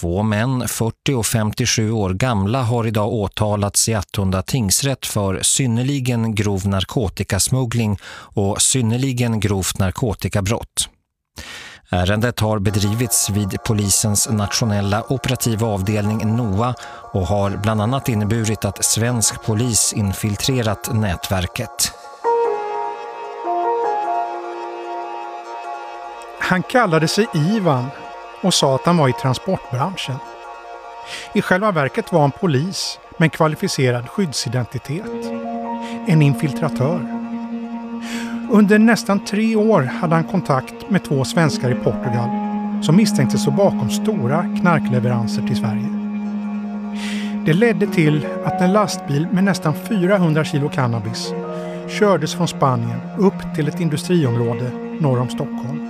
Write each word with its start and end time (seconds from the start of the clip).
Två 0.00 0.22
män, 0.22 0.68
40 0.68 1.14
och 1.14 1.26
57 1.26 1.92
år 1.92 2.10
gamla, 2.10 2.62
har 2.62 2.86
idag 2.86 3.12
åtalats 3.12 3.88
i 3.88 3.94
Attunda 3.94 4.42
tingsrätt 4.42 5.06
för 5.06 5.42
synnerligen 5.42 6.34
grov 6.34 6.66
narkotikasmuggling 6.66 7.98
och 8.34 8.62
synnerligen 8.62 9.40
grovt 9.40 9.78
narkotikabrott. 9.78 10.88
Ärendet 11.90 12.40
har 12.40 12.58
bedrivits 12.58 13.30
vid 13.30 13.56
polisens 13.66 14.28
nationella 14.28 15.04
operativa 15.08 15.66
avdelning 15.66 16.36
NOA 16.36 16.74
och 17.12 17.26
har 17.26 17.56
bland 17.56 17.82
annat 17.82 18.08
inneburit 18.08 18.64
att 18.64 18.84
svensk 18.84 19.42
polis 19.42 19.92
infiltrerat 19.96 20.94
nätverket. 20.94 21.92
Han 26.38 26.62
kallade 26.62 27.08
sig 27.08 27.26
Ivan 27.34 27.90
och 28.42 28.54
sa 28.54 28.74
att 28.74 28.86
han 28.86 28.96
var 28.96 29.08
i 29.08 29.12
transportbranschen. 29.12 30.16
I 31.34 31.42
själva 31.42 31.72
verket 31.72 32.12
var 32.12 32.20
han 32.20 32.30
polis 32.30 32.98
med 33.18 33.26
en 33.26 33.30
kvalificerad 33.30 34.08
skyddsidentitet. 34.08 35.32
En 36.06 36.22
infiltratör. 36.22 37.16
Under 38.50 38.78
nästan 38.78 39.24
tre 39.24 39.56
år 39.56 39.82
hade 39.82 40.14
han 40.14 40.24
kontakt 40.24 40.90
med 40.90 41.04
två 41.04 41.24
svenskar 41.24 41.70
i 41.70 41.74
Portugal 41.74 42.30
som 42.82 42.96
misstänktes 42.96 43.42
stå 43.42 43.50
bakom 43.50 43.90
stora 43.90 44.56
knarkleveranser 44.60 45.42
till 45.42 45.56
Sverige. 45.56 45.88
Det 47.46 47.52
ledde 47.52 47.86
till 47.86 48.26
att 48.44 48.60
en 48.60 48.72
lastbil 48.72 49.28
med 49.32 49.44
nästan 49.44 49.74
400 49.88 50.44
kilo 50.44 50.68
cannabis 50.68 51.32
kördes 51.88 52.34
från 52.34 52.48
Spanien 52.48 53.00
upp 53.18 53.54
till 53.54 53.68
ett 53.68 53.80
industriområde 53.80 54.70
norr 55.00 55.20
om 55.20 55.28
Stockholm. 55.28 55.89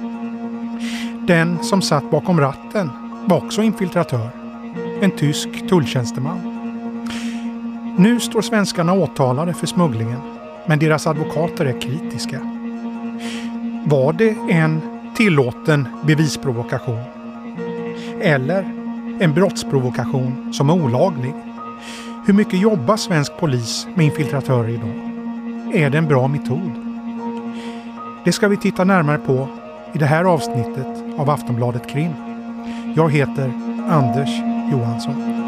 Den 1.27 1.63
som 1.63 1.83
satt 1.83 2.11
bakom 2.11 2.41
ratten 2.41 2.91
var 3.27 3.37
också 3.37 3.63
infiltratör. 3.63 4.31
En 5.01 5.11
tysk 5.11 5.69
tulltjänsteman. 5.69 6.41
Nu 7.99 8.21
står 8.21 8.43
svenskarna 8.43 8.93
åtalade 8.93 9.55
för 9.55 9.67
smugglingen, 9.67 10.21
men 10.67 10.79
deras 10.79 11.07
advokater 11.07 11.65
är 11.65 11.81
kritiska. 11.81 12.41
Var 13.85 14.13
det 14.13 14.37
en 14.49 14.81
tillåten 15.17 15.89
bevisprovokation? 16.07 17.03
Eller 18.21 18.63
en 19.21 19.35
brottsprovokation 19.35 20.53
som 20.53 20.71
är 20.71 20.85
olaglig? 20.85 21.35
Hur 22.27 22.35
mycket 22.35 22.61
jobbar 22.61 22.97
svensk 22.97 23.33
polis 23.39 23.87
med 23.95 24.07
infiltratörer 24.07 24.69
idag? 24.69 25.11
Är 25.75 25.91
det 25.91 25.99
en 25.99 26.09
bra 26.09 26.29
metod? 26.29 26.73
Det 28.25 28.33
ska 28.33 28.49
vi 28.49 28.57
titta 28.57 28.85
närmare 28.85 29.19
på 29.19 29.49
i 29.95 29.99
det 29.99 30.07
här 30.07 30.25
avsnittet 30.25 30.87
av 31.19 31.31
Aftonbladet 31.31 31.87
Krim. 31.87 32.15
Jag 32.97 33.13
heter 33.13 33.53
Anders 33.89 34.31
Johansson. 34.73 35.40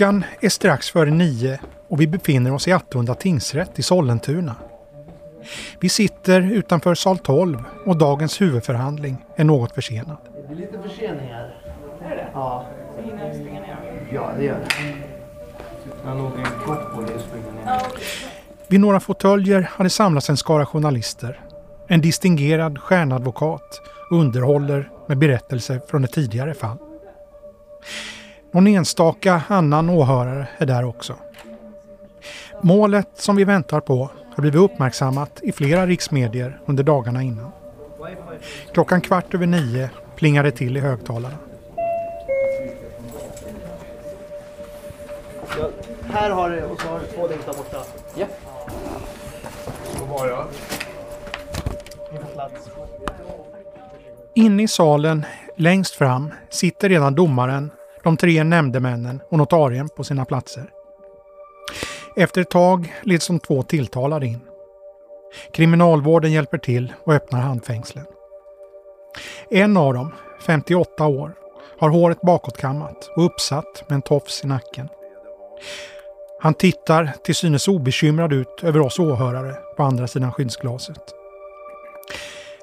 Klockan 0.00 0.24
är 0.40 0.48
strax 0.48 0.90
före 0.90 1.10
nio 1.10 1.60
och 1.88 2.00
vi 2.00 2.06
befinner 2.06 2.54
oss 2.54 2.68
i 2.68 2.72
Attunda 2.72 3.14
tingsrätt 3.14 3.78
i 3.78 3.82
Sollentuna. 3.82 4.56
Vi 5.80 5.88
sitter 5.88 6.40
utanför 6.40 6.94
sal 6.94 7.18
12 7.18 7.64
och 7.86 7.96
dagens 7.96 8.40
huvudförhandling 8.40 9.16
är 9.36 9.44
något 9.44 9.74
försenad. 9.74 10.16
Det 10.34 10.54
blir 10.54 10.66
lite 10.66 10.82
förseningar. 10.88 11.54
Är 12.04 12.16
det? 12.16 12.28
Ja, 12.34 12.66
Så 12.96 13.02
hinner 13.02 13.26
jag 13.26 13.36
springa 13.36 13.60
ner? 13.60 14.08
ja 14.12 14.30
det 14.38 14.44
gör 14.44 14.58
det. 14.58 14.94
Jag 16.04 16.18
låg 16.18 16.32
en 16.38 16.64
kropp 16.64 16.94
på 16.94 17.00
det 17.00 17.14
och 17.14 17.20
springer 17.20 17.52
ner. 17.52 17.62
Ja. 17.66 17.80
Vid 18.66 18.80
några 18.80 19.00
fåtöljer 19.00 19.70
hade 19.72 19.90
samlats 19.90 20.30
en 20.30 20.36
skara 20.36 20.66
journalister. 20.66 21.40
En 21.86 22.00
distingerad 22.00 22.78
stjärnadvokat 22.78 23.80
underhåller 24.10 24.90
med 25.06 25.18
berättelser 25.18 25.80
från 25.88 26.04
ett 26.04 26.12
tidigare 26.12 26.54
fall. 26.54 26.78
Någon 28.52 28.66
enstaka 28.66 29.42
annan 29.48 29.90
åhörare 29.90 30.48
är 30.58 30.66
där 30.66 30.84
också. 30.84 31.14
Målet 32.60 33.08
som 33.14 33.36
vi 33.36 33.44
väntar 33.44 33.80
på 33.80 34.10
har 34.34 34.40
blivit 34.40 34.60
uppmärksammat 34.60 35.40
i 35.42 35.52
flera 35.52 35.86
riksmedier 35.86 36.60
under 36.66 36.84
dagarna 36.84 37.22
innan. 37.22 37.52
Klockan 38.72 39.00
kvart 39.00 39.34
över 39.34 39.46
nio 39.46 39.90
plingade 40.16 40.50
till 40.50 40.76
i 40.76 40.80
högtalarna. 40.80 41.36
Här 46.12 46.30
har 46.30 46.50
du 46.50 46.62
och 46.62 46.80
så 46.80 46.88
har 46.88 47.00
du 47.00 47.06
två 47.06 47.28
längst 47.28 47.46
där 47.46 47.54
borta. 47.54 47.84
Ja. 48.16 48.26
Så 49.96 50.04
var 50.04 50.28
jag. 50.28 50.46
Inne 54.34 54.62
i 54.62 54.68
salen, 54.68 55.26
längst 55.56 55.94
fram, 55.94 56.30
sitter 56.48 56.88
redan 56.88 57.14
domaren, 57.14 57.70
de 58.02 58.16
tre 58.16 58.44
nämndemännen 58.44 59.20
och 59.30 59.38
notarien 59.38 59.88
på 59.88 60.04
sina 60.04 60.24
platser. 60.24 60.70
Efter 62.16 62.40
ett 62.40 62.50
tag 62.50 62.94
leds 63.02 63.26
de 63.26 63.40
två 63.40 63.62
tilltalade 63.62 64.26
in. 64.26 64.40
Kriminalvården 65.52 66.32
hjälper 66.32 66.58
till 66.58 66.92
och 67.04 67.14
öppnar 67.14 67.40
handfängslen. 67.40 68.04
En 69.50 69.76
av 69.76 69.94
dem, 69.94 70.12
58 70.46 71.06
år, 71.06 71.34
har 71.78 71.88
håret 71.88 72.20
bakåtkammat 72.20 73.10
och 73.16 73.24
uppsatt 73.24 73.84
med 73.88 73.94
en 73.94 74.02
tofs 74.02 74.44
i 74.44 74.46
nacken. 74.46 74.88
Han 76.40 76.54
tittar 76.54 77.12
till 77.24 77.34
synes 77.34 77.68
obekymrad 77.68 78.32
ut 78.32 78.60
över 78.62 78.80
oss 78.80 78.98
åhörare 78.98 79.54
på 79.76 79.82
andra 79.82 80.06
sidan 80.06 80.32
skyddsglaset. 80.32 81.14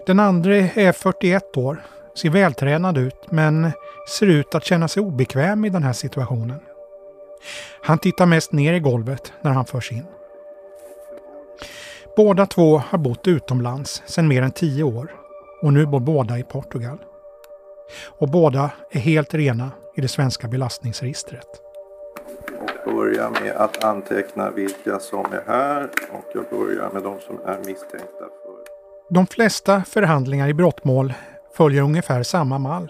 Den 0.05 0.19
andra 0.19 0.55
är 0.55 0.91
41 0.91 1.57
år, 1.57 1.83
ser 2.15 2.29
vältränad 2.29 2.97
ut 2.97 3.31
men 3.31 3.71
ser 4.07 4.27
ut 4.27 4.55
att 4.55 4.65
känna 4.65 4.87
sig 4.87 5.03
obekväm 5.03 5.65
i 5.65 5.69
den 5.69 5.83
här 5.83 5.93
situationen. 5.93 6.59
Han 7.81 7.99
tittar 7.99 8.25
mest 8.25 8.51
ner 8.51 8.73
i 8.73 8.79
golvet 8.79 9.33
när 9.41 9.51
han 9.51 9.65
förs 9.65 9.91
in. 9.91 10.05
Båda 12.15 12.45
två 12.45 12.77
har 12.77 12.97
bott 12.97 13.27
utomlands 13.27 14.03
sedan 14.05 14.27
mer 14.27 14.41
än 14.41 14.51
tio 14.51 14.83
år 14.83 15.15
och 15.61 15.73
nu 15.73 15.85
bor 15.85 15.99
båda 15.99 16.37
i 16.37 16.43
Portugal. 16.43 16.97
Och 18.07 18.29
båda 18.29 18.71
är 18.91 18.99
helt 18.99 19.33
rena 19.33 19.71
i 19.95 20.01
det 20.01 20.07
svenska 20.07 20.47
belastningsregistret. 20.47 21.47
och 22.85 22.93
börjar 22.93 23.29
med 23.29 23.51
att 23.51 23.83
anteckna 23.83 24.51
vilka 24.51 24.99
som 24.99 25.25
är 25.25 25.43
här 25.47 25.89
och 26.11 26.25
jag 26.33 26.59
börjar 26.59 26.89
med 26.93 27.03
de 27.03 27.19
som 27.19 27.39
är 27.45 27.57
misstänkta 27.57 28.25
för 28.43 28.57
De 29.09 29.27
flesta 29.27 29.83
förhandlingar 29.83 30.47
i 30.47 30.53
brottmål 30.53 31.13
följer 31.53 31.81
ungefär 31.81 32.23
samma 32.23 32.57
mall. 32.57 32.89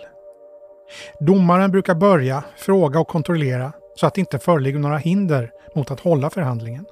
Domaren 1.19 1.71
brukar 1.71 1.95
börja 1.95 2.43
fråga 2.57 2.99
och 2.99 3.07
kontrollera 3.07 3.71
så 3.95 4.07
att 4.07 4.13
det 4.13 4.21
inte 4.21 4.39
föreligger 4.39 4.79
några 4.79 4.97
hinder 4.97 5.51
mot 5.75 5.91
att 5.91 5.99
hålla 5.99 6.29
förhandlingen. 6.29 6.85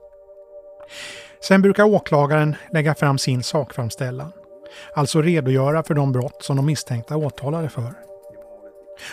Sen 1.47 1.61
brukar 1.61 1.83
åklagaren 1.83 2.55
lägga 2.71 2.95
fram 2.95 3.17
sin 3.17 3.43
sakframställan, 3.43 4.31
alltså 4.93 5.21
redogöra 5.21 5.83
för 5.83 5.93
de 5.93 6.11
brott 6.11 6.43
som 6.43 6.55
de 6.55 6.65
misstänkta 6.65 7.13
är 7.13 7.25
åtalade 7.25 7.69
för. 7.69 7.93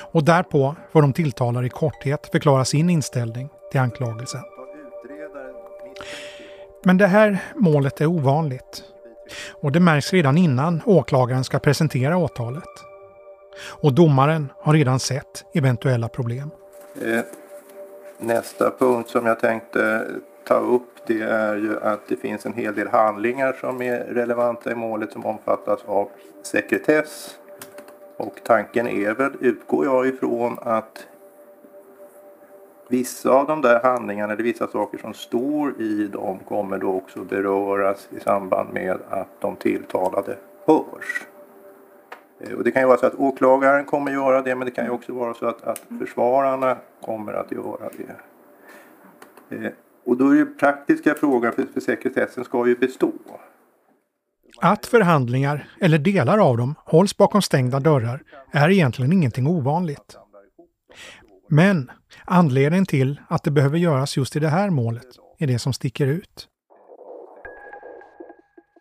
Och 0.01 0.25
därpå 0.25 0.77
får 0.93 1.03
de 1.03 1.13
tilltalade 1.13 1.67
i 1.67 1.71
korthet 1.71 2.29
förklara 2.33 2.65
sin 2.65 2.91
inställning 2.91 3.49
till 3.71 3.81
anklagelsen. 3.81 4.43
Men 6.85 6.99
det 6.99 7.07
här 7.07 7.39
målet 7.55 8.01
är 8.01 8.07
ovanligt. 8.07 8.85
Och 9.51 9.73
det 9.73 9.81
märks 9.81 10.13
redan 10.13 10.39
innan 10.39 10.81
åklagaren 10.87 11.45
ska 11.45 11.59
presentera 11.59 12.17
åtalet. 12.17 12.92
Och 13.71 13.93
domaren 13.93 14.53
har 14.61 14.75
redan 14.75 15.01
sett 15.01 15.45
eventuella 15.55 16.09
problem. 16.09 16.51
Eh, 17.03 17.21
nästa 18.19 18.71
punkt 18.71 19.11
som 19.11 19.27
jag 19.27 19.41
tänkte 19.41 20.07
ta 20.45 20.55
upp 20.55 20.93
det 21.07 21.23
är 21.23 21.57
ju 21.57 21.81
att 21.81 22.01
det 22.09 22.17
finns 22.17 22.47
en 22.47 22.53
hel 22.53 22.75
del 22.75 22.89
handlingar 22.89 23.57
som 23.61 23.83
är 23.83 23.99
relevanta 23.99 24.73
i 24.73 24.75
målet 24.75 25.13
som 25.13 25.27
omfattas 25.27 25.81
av 25.87 26.09
sekretess. 26.43 27.39
Och 28.17 28.41
tanken 28.45 28.87
är 28.87 29.15
väl, 29.15 29.33
utgår 29.41 29.85
jag 29.85 30.07
ifrån, 30.07 30.59
att 30.63 31.07
vissa 32.89 33.31
av 33.31 33.47
de 33.47 33.63
där 33.63 33.81
handlingarna 33.83 34.33
eller 34.33 34.43
vissa 34.43 34.69
saker 34.69 34.99
som 34.99 35.15
står 35.15 35.81
i 35.81 36.09
dem 36.13 36.39
kommer 36.49 36.79
då 36.79 36.95
också 36.95 37.21
beröras 37.25 38.09
i 38.17 38.21
samband 38.21 38.73
med 38.73 38.99
att 39.09 39.29
de 39.41 39.57
tilltalade 39.57 40.37
hörs. 40.67 41.27
Eh, 42.43 42.53
och 42.53 42.65
det 42.65 42.71
kan 42.71 42.83
ju 42.83 42.89
vara 42.89 42.99
så 42.99 43.07
att 43.07 43.15
åklagaren 43.15 43.85
kommer 43.85 44.13
göra 44.13 44.43
det 44.43 44.55
men 44.55 44.67
det 44.67 44.71
kan 44.71 44.85
ju 44.85 44.91
också 44.91 45.13
vara 45.13 45.35
så 45.35 45.47
att, 45.47 45.63
att 45.63 45.83
försvararna 45.99 46.79
kommer 47.05 47.33
att 47.33 47.53
göra 47.53 47.91
det. 47.97 48.17
Eh, 49.57 49.73
och 50.07 50.17
då 50.17 50.29
är 50.29 50.35
ju 50.35 50.47
praktiska 50.55 51.15
frågan 51.15 51.53
för, 51.53 51.67
för 51.73 51.81
sekretessen 51.81 52.45
ska 52.45 52.67
ju 52.67 52.77
bestå. 52.77 53.13
Att 54.61 54.87
förhandlingar, 54.87 55.69
eller 55.81 55.99
delar 55.99 56.39
av 56.39 56.57
dem, 56.57 56.75
hålls 56.85 57.17
bakom 57.17 57.43
stängda 57.43 57.81
dörrar 57.81 58.23
är 58.53 58.71
egentligen 58.71 59.13
ingenting 59.13 59.47
ovanligt. 59.47 60.17
Men 61.49 61.91
anledningen 62.25 62.87
till 62.87 63.21
att 63.29 63.45
det 63.45 63.51
behöver 63.51 63.79
göras 63.79 64.17
just 64.17 64.37
i 64.37 64.39
det 64.39 64.49
här 64.49 64.71
målet 64.71 65.07
är 65.39 65.47
det 65.47 65.59
som 65.59 65.73
sticker 65.73 66.07
ut. 66.07 66.49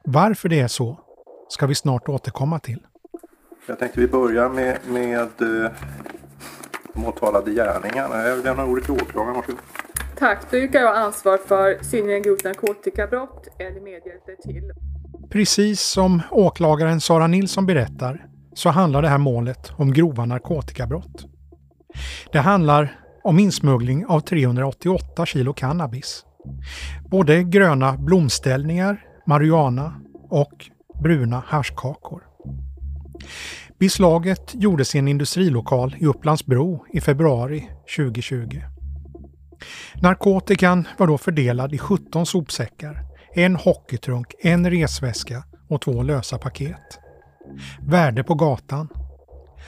Varför 0.03 0.49
det 0.49 0.59
är 0.59 0.67
så 0.67 0.99
ska 1.49 1.67
vi 1.67 1.75
snart 1.75 2.09
återkomma 2.09 2.59
till. 2.59 2.79
Jag 3.65 3.79
tänkte 3.79 3.99
vi 3.99 4.07
börjar 4.07 4.49
med, 4.49 4.77
med 4.87 5.21
eh, 5.21 5.71
de 6.93 7.05
åtalade 7.05 7.51
gärningarna. 7.51 8.27
Jag 8.27 8.43
lämnar 8.43 8.65
ordet 8.65 8.85
till 8.85 8.93
åklagaren. 8.93 9.35
Varsågod. 9.35 9.59
Tack, 10.17 10.51
då 10.51 10.57
yrkar 10.57 10.79
jag 10.79 10.95
ansvar 10.95 11.37
för 11.37 11.83
synnerligen 11.83 12.21
grovt 12.21 12.43
narkotikabrott 12.43 13.47
eller 13.59 13.81
medhjälp 13.81 14.41
till. 14.43 14.71
Precis 15.29 15.81
som 15.81 16.21
åklagaren 16.31 17.01
Sara 17.01 17.27
Nilsson 17.27 17.65
berättar 17.65 18.25
så 18.53 18.69
handlar 18.69 19.01
det 19.01 19.07
här 19.07 19.17
målet 19.17 19.71
om 19.77 19.93
grova 19.93 20.25
narkotikabrott. 20.25 21.25
Det 22.31 22.39
handlar 22.39 22.99
om 23.23 23.39
insmuggling 23.39 24.05
av 24.05 24.19
388 24.19 25.25
kilo 25.25 25.53
cannabis. 25.53 26.25
Både 27.11 27.43
gröna 27.43 27.97
blomställningar, 27.97 29.05
marijuana 29.25 30.01
och 30.29 30.69
bruna 31.03 31.43
haschkakor. 31.47 32.30
Beslaget 33.79 34.53
gjordes 34.53 34.95
i 34.95 34.99
en 34.99 35.07
industrilokal 35.07 35.95
i 35.99 36.05
Upplandsbro 36.05 36.85
i 36.93 37.01
februari 37.01 37.69
2020. 37.97 38.61
Narkotikan 40.01 40.87
var 40.97 41.07
då 41.07 41.17
fördelad 41.17 41.73
i 41.73 41.77
17 41.77 42.25
sopsäckar, 42.25 43.05
en 43.33 43.55
hockeytrunk, 43.55 44.33
en 44.39 44.69
resväska 44.69 45.43
och 45.69 45.81
två 45.81 46.03
lösa 46.03 46.37
paket. 46.37 46.99
Värde 47.81 48.23
på 48.23 48.35
gatan? 48.35 48.87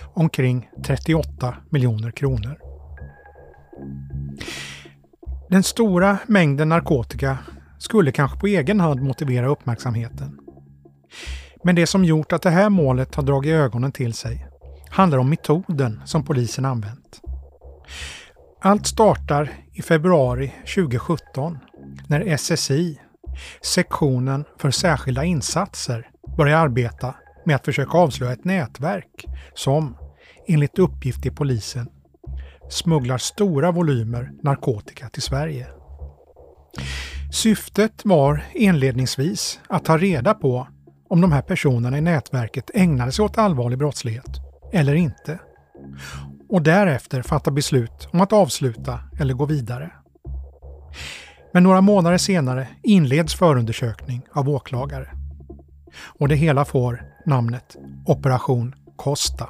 Omkring 0.04 0.70
38 0.86 1.56
miljoner 1.70 2.12
kronor. 2.12 2.58
Den 5.50 5.64
stora 5.64 6.18
mängden 6.28 6.70
narkotika 6.70 7.38
skulle 7.80 8.12
kanske 8.12 8.40
på 8.40 8.48
egen 8.48 8.80
hand 8.80 9.02
motivera 9.02 9.48
uppmärksamheten. 9.48 10.40
Men 11.64 11.76
det 11.76 11.88
som 11.88 12.06
gjort 12.06 12.34
att 12.34 12.42
det 12.42 12.50
här 12.50 12.70
målet 12.70 13.16
har 13.16 13.24
dragit 13.24 13.54
ögonen 13.54 13.92
till 13.92 14.14
sig 14.14 14.48
handlar 14.90 15.18
om 15.18 15.30
metoden 15.30 16.02
som 16.06 16.26
polisen 16.26 16.66
använt. 16.66 17.22
Allt 18.62 18.88
startar 18.88 19.52
i 19.74 19.82
februari 19.82 20.54
2017 20.76 21.58
när 22.08 22.38
SSI, 22.38 23.00
sektionen 23.62 24.46
för 24.60 24.72
särskilda 24.72 25.24
insatser, 25.24 26.10
börjar 26.38 26.58
arbeta 26.58 27.16
med 27.46 27.56
att 27.56 27.66
försöka 27.66 27.98
avslöja 27.98 28.34
ett 28.34 28.46
nätverk 28.46 29.26
som, 29.54 29.98
enligt 30.48 30.80
uppgift 30.80 31.22
till 31.22 31.36
polisen, 31.36 31.90
smugglar 32.70 33.18
stora 33.18 33.72
volymer 33.72 34.32
narkotika 34.44 35.10
till 35.10 35.22
Sverige. 35.22 35.68
Syftet 37.34 38.02
var 38.06 38.46
inledningsvis 38.54 39.60
att 39.70 39.86
ta 39.86 39.98
reda 39.98 40.34
på 40.34 40.68
om 41.14 41.22
de 41.22 41.32
här 41.32 41.42
personerna 41.42 41.98
i 41.98 42.02
nätverket 42.02 42.72
ägnade 42.74 43.12
sig 43.12 43.26
åt 43.26 43.38
allvarlig 43.38 43.80
brottslighet 43.80 44.40
eller 44.72 44.96
inte. 44.96 45.40
Och 46.50 46.62
därefter 46.62 47.22
fatta 47.22 47.52
beslut 47.52 48.08
om 48.14 48.22
att 48.22 48.34
avsluta 48.34 49.00
eller 49.20 49.34
gå 49.34 49.46
vidare. 49.46 49.92
Men 51.52 51.64
några 51.64 51.82
månader 51.82 52.18
senare 52.18 52.68
inleds 52.84 53.36
förundersökning 53.36 54.22
av 54.32 54.50
åklagare. 54.50 55.10
Och 56.20 56.28
det 56.28 56.36
hela 56.36 56.66
får 56.66 57.04
namnet 57.26 57.78
Operation 58.06 58.76
Costa. 58.96 59.50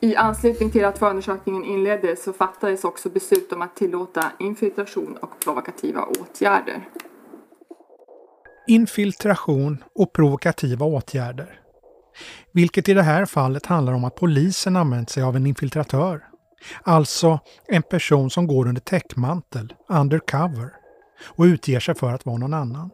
I 0.00 0.16
anslutning 0.16 0.70
till 0.70 0.84
att 0.84 0.98
förundersökningen 0.98 1.64
inleddes 1.64 2.24
så 2.24 2.32
fattades 2.32 2.84
också 2.84 3.08
beslut 3.08 3.52
om 3.52 3.62
att 3.62 3.76
tillåta 3.76 4.32
infiltration 4.38 5.16
och 5.22 5.40
provokativa 5.44 6.04
åtgärder. 6.04 6.88
Infiltration 8.70 9.84
och 9.94 10.12
provokativa 10.12 10.86
åtgärder. 10.86 11.60
Vilket 12.52 12.88
i 12.88 12.94
det 12.94 13.02
här 13.02 13.26
fallet 13.26 13.66
handlar 13.66 13.92
om 13.92 14.04
att 14.04 14.14
polisen 14.14 14.76
använt 14.76 15.10
sig 15.10 15.22
av 15.22 15.36
en 15.36 15.46
infiltratör. 15.46 16.24
Alltså 16.82 17.40
en 17.66 17.82
person 17.82 18.30
som 18.30 18.46
går 18.46 18.68
under 18.68 18.80
täckmantel, 18.80 19.74
undercover, 19.88 20.72
och 21.26 21.44
utger 21.44 21.80
sig 21.80 21.94
för 21.94 22.14
att 22.14 22.26
vara 22.26 22.36
någon 22.36 22.54
annan. 22.54 22.90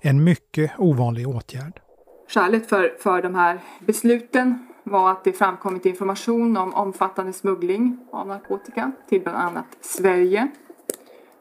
En 0.00 0.24
mycket 0.24 0.72
ovanlig 0.78 1.28
åtgärd. 1.28 1.80
Skälet 2.28 2.68
för, 2.68 2.96
för 3.02 3.22
de 3.22 3.34
här 3.34 3.60
besluten 3.80 4.68
var 4.84 5.10
att 5.10 5.24
det 5.24 5.32
framkommit 5.32 5.86
information 5.86 6.56
om 6.56 6.74
omfattande 6.74 7.32
smuggling 7.32 8.06
av 8.12 8.26
narkotika 8.26 8.92
till 9.08 9.22
bland 9.22 9.38
annat 9.38 9.66
Sverige. 9.80 10.48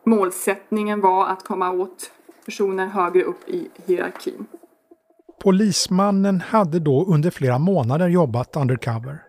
Målsättningen 0.06 1.02
var 1.02 1.28
att 1.28 1.44
komma 1.44 1.72
åt 1.72 2.12
personer 2.46 2.88
högre 2.88 3.24
upp 3.24 3.50
i 3.50 3.70
hierarkin. 3.86 4.46
Polismannen 5.44 6.42
hade 6.42 6.80
då 6.80 7.06
under 7.06 7.32
flera 7.32 7.60
månader 7.60 8.08
jobbat 8.08 8.56
undercover. 8.56 9.24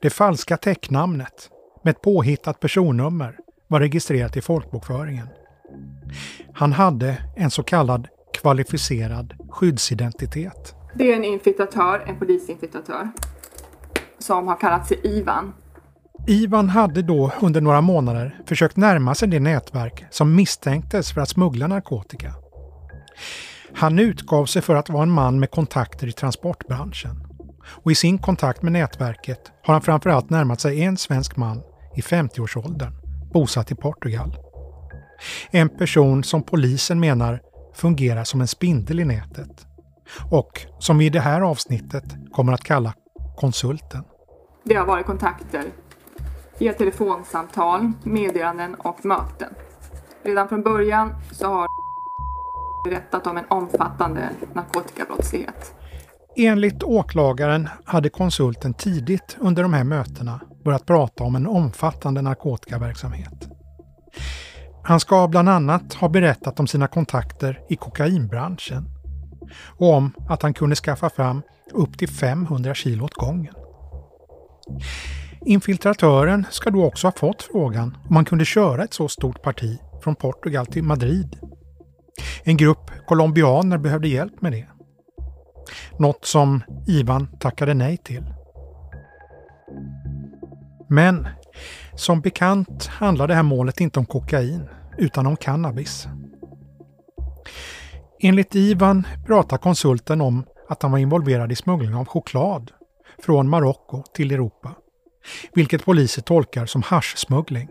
Det 0.00 0.10
falska 0.10 0.56
täcknamnet 0.56 1.50
med 1.82 1.90
ett 1.90 2.02
påhittat 2.02 2.60
personnummer 2.60 3.38
var 3.68 3.80
registrerat 3.80 4.36
i 4.36 4.40
folkbokföringen. 4.40 5.28
Han 6.54 6.72
hade 6.72 7.16
en 7.36 7.50
så 7.50 7.62
kallad 7.62 8.08
kvalificerad 8.34 9.34
skyddsidentitet. 9.50 10.74
Det 10.94 11.12
är 11.12 11.16
en 11.16 11.24
infiltratör, 11.24 12.04
en 12.06 12.18
polisinfiltratör, 12.18 13.08
som 14.18 14.48
har 14.48 14.56
kallat 14.56 14.88
sig 14.88 15.00
Ivan. 15.04 15.52
Ivan 16.26 16.68
hade 16.68 17.02
då 17.02 17.32
under 17.40 17.60
några 17.60 17.80
månader 17.80 18.40
försökt 18.46 18.76
närma 18.76 19.14
sig 19.14 19.28
det 19.28 19.40
nätverk 19.40 20.04
som 20.10 20.34
misstänktes 20.34 21.12
för 21.12 21.20
att 21.20 21.28
smuggla 21.28 21.66
narkotika. 21.66 22.34
Han 23.74 23.98
utgav 23.98 24.46
sig 24.46 24.62
för 24.62 24.74
att 24.74 24.88
vara 24.88 25.02
en 25.02 25.10
man 25.10 25.40
med 25.40 25.50
kontakter 25.50 26.06
i 26.06 26.12
transportbranschen. 26.12 27.26
Och 27.82 27.92
i 27.92 27.94
sin 27.94 28.18
kontakt 28.18 28.62
med 28.62 28.72
nätverket 28.72 29.52
har 29.62 29.74
han 29.74 29.82
framförallt 29.82 30.30
närmat 30.30 30.60
sig 30.60 30.82
en 30.82 30.96
svensk 30.96 31.36
man 31.36 31.62
i 31.96 32.00
50-årsåldern, 32.00 32.92
bosatt 33.32 33.72
i 33.72 33.74
Portugal. 33.74 34.36
En 35.50 35.68
person 35.68 36.24
som 36.24 36.42
polisen 36.42 37.00
menar 37.00 37.40
fungerar 37.74 38.24
som 38.24 38.40
en 38.40 38.48
spindel 38.48 39.00
i 39.00 39.04
nätet 39.04 39.66
och 40.30 40.66
som 40.78 40.98
vi 40.98 41.06
i 41.06 41.10
det 41.10 41.20
här 41.20 41.40
avsnittet 41.40 42.04
kommer 42.32 42.52
att 42.52 42.64
kalla 42.64 42.94
konsulten. 43.36 44.04
Det 44.64 44.74
har 44.74 44.86
varit 44.86 45.06
kontakter 45.06 45.64
via 46.60 46.72
telefonsamtal, 46.72 47.92
meddelanden 48.02 48.74
och 48.74 49.04
möten. 49.04 49.48
Redan 50.22 50.48
från 50.48 50.62
början 50.62 51.14
så 51.32 51.46
har 51.46 51.66
berättat 52.84 53.26
om 53.26 53.36
en 53.36 53.44
omfattande 53.48 54.30
narkotikabrottslighet. 54.52 55.74
Enligt 56.36 56.82
åklagaren 56.82 57.68
hade 57.84 58.08
konsulten 58.08 58.74
tidigt 58.74 59.36
under 59.40 59.62
de 59.62 59.72
här 59.72 59.84
mötena 59.84 60.40
börjat 60.64 60.86
prata 60.86 61.24
om 61.24 61.36
en 61.36 61.46
omfattande 61.46 62.22
narkotikaverksamhet. 62.22 63.48
Han 64.82 65.00
ska 65.00 65.28
bland 65.28 65.48
annat 65.48 65.94
ha 65.94 66.08
berättat 66.08 66.60
om 66.60 66.66
sina 66.66 66.86
kontakter 66.86 67.60
i 67.68 67.76
kokainbranschen 67.76 68.84
och 69.78 69.94
om 69.94 70.12
att 70.28 70.42
han 70.42 70.54
kunde 70.54 70.76
skaffa 70.76 71.10
fram 71.10 71.42
upp 71.72 71.98
till 71.98 72.08
500 72.08 72.74
kilo 72.74 73.04
åt 73.04 73.14
gången. 73.14 73.54
Infiltratören 75.46 76.46
ska 76.50 76.70
då 76.70 76.84
också 76.84 77.06
ha 77.06 77.12
fått 77.12 77.42
frågan 77.42 77.96
om 78.08 78.16
han 78.16 78.24
kunde 78.24 78.44
köra 78.44 78.84
ett 78.84 78.94
så 78.94 79.08
stort 79.08 79.42
parti 79.42 79.78
från 80.02 80.14
Portugal 80.14 80.66
till 80.66 80.84
Madrid. 80.84 81.36
En 82.44 82.56
grupp 82.56 82.90
colombianer 83.06 83.78
behövde 83.78 84.08
hjälp 84.08 84.42
med 84.42 84.52
det. 84.52 84.66
Något 85.98 86.24
som 86.24 86.62
Ivan 86.86 87.28
tackade 87.40 87.74
nej 87.74 87.96
till. 87.96 88.24
Men 90.88 91.28
som 91.94 92.20
bekant 92.20 92.86
handlar 92.86 93.28
det 93.28 93.34
här 93.34 93.42
målet 93.42 93.80
inte 93.80 93.98
om 93.98 94.06
kokain 94.06 94.68
utan 94.98 95.26
om 95.26 95.36
cannabis. 95.36 96.08
Enligt 98.22 98.54
Ivan 98.54 99.06
pratar 99.26 99.58
konsulten 99.58 100.20
om 100.20 100.44
att 100.68 100.82
han 100.82 100.92
var 100.92 100.98
involverad 100.98 101.52
i 101.52 101.56
smuggling 101.56 101.94
av 101.94 102.04
choklad 102.04 102.70
från 103.22 103.48
Marocko 103.48 104.02
till 104.14 104.32
Europa 104.32 104.74
vilket 105.54 105.84
poliser 105.84 106.22
tolkar 106.22 106.66
som 106.66 106.82
haschsmuggling. 106.82 107.68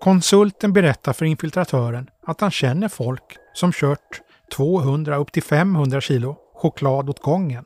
Konsulten 0.00 0.72
berättar 0.72 1.12
för 1.12 1.24
infiltratören 1.24 2.10
att 2.26 2.40
han 2.40 2.50
känner 2.50 2.88
folk 2.88 3.36
som 3.54 3.72
kört 3.72 4.20
200 4.52 5.16
upp 5.16 5.32
till 5.32 5.42
500 5.42 6.00
kilo 6.00 6.36
choklad 6.54 7.10
åt 7.10 7.22
gången. 7.22 7.64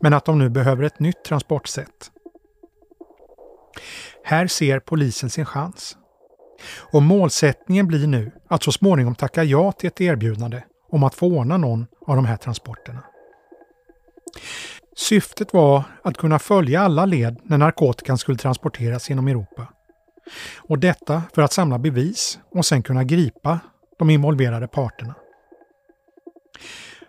men 0.00 0.14
att 0.14 0.24
de 0.24 0.38
nu 0.38 0.48
behöver 0.48 0.84
ett 0.84 1.00
nytt 1.00 1.24
transportsätt. 1.24 2.10
Här 4.24 4.46
ser 4.46 4.80
polisen 4.80 5.30
sin 5.30 5.46
chans. 5.46 5.96
Och 6.78 7.02
målsättningen 7.02 7.86
blir 7.86 8.06
nu 8.06 8.30
att 8.48 8.62
så 8.62 8.72
småningom 8.72 9.14
tacka 9.14 9.44
ja 9.44 9.72
till 9.72 9.86
ett 9.86 10.00
erbjudande 10.00 10.62
om 10.90 11.02
att 11.02 11.14
få 11.14 11.26
ordna 11.26 11.56
någon 11.56 11.86
av 12.06 12.16
de 12.16 12.24
här 12.24 12.36
transporterna. 12.36 13.02
Syftet 14.96 15.52
var 15.52 15.82
att 16.02 16.16
kunna 16.16 16.38
följa 16.38 16.80
alla 16.80 17.06
led 17.06 17.38
när 17.42 17.58
narkotikan 17.58 18.18
skulle 18.18 18.38
transporteras 18.38 19.08
genom 19.08 19.28
Europa. 19.28 19.66
Och 20.56 20.78
detta 20.78 21.22
för 21.34 21.42
att 21.42 21.52
samla 21.52 21.78
bevis 21.78 22.38
och 22.50 22.66
sen 22.66 22.82
kunna 22.82 23.04
gripa 23.04 23.60
de 23.98 24.10
involverade 24.10 24.68
parterna. 24.68 25.14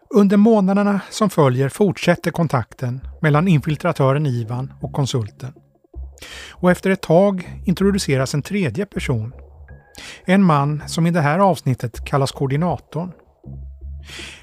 Under 0.10 0.38
månaderna 0.38 1.02
som 1.10 1.30
följer 1.30 1.70
fortsätter 1.70 2.32
kontakten 2.32 3.08
mellan 3.22 3.48
infiltratören 3.48 4.26
Ivan 4.26 4.74
och 4.82 4.94
konsulten. 4.94 5.54
Och 6.52 6.72
efter 6.72 6.90
ett 6.90 7.02
tag 7.02 7.62
introduceras 7.66 8.34
en 8.34 8.42
tredje 8.42 8.86
person. 8.86 9.34
En 10.26 10.44
man 10.44 10.84
som 10.88 11.08
i 11.08 11.12
det 11.12 11.22
här 11.22 11.40
avsnittet 11.40 12.06
kallas 12.06 12.32
koordinatorn. 12.32 13.12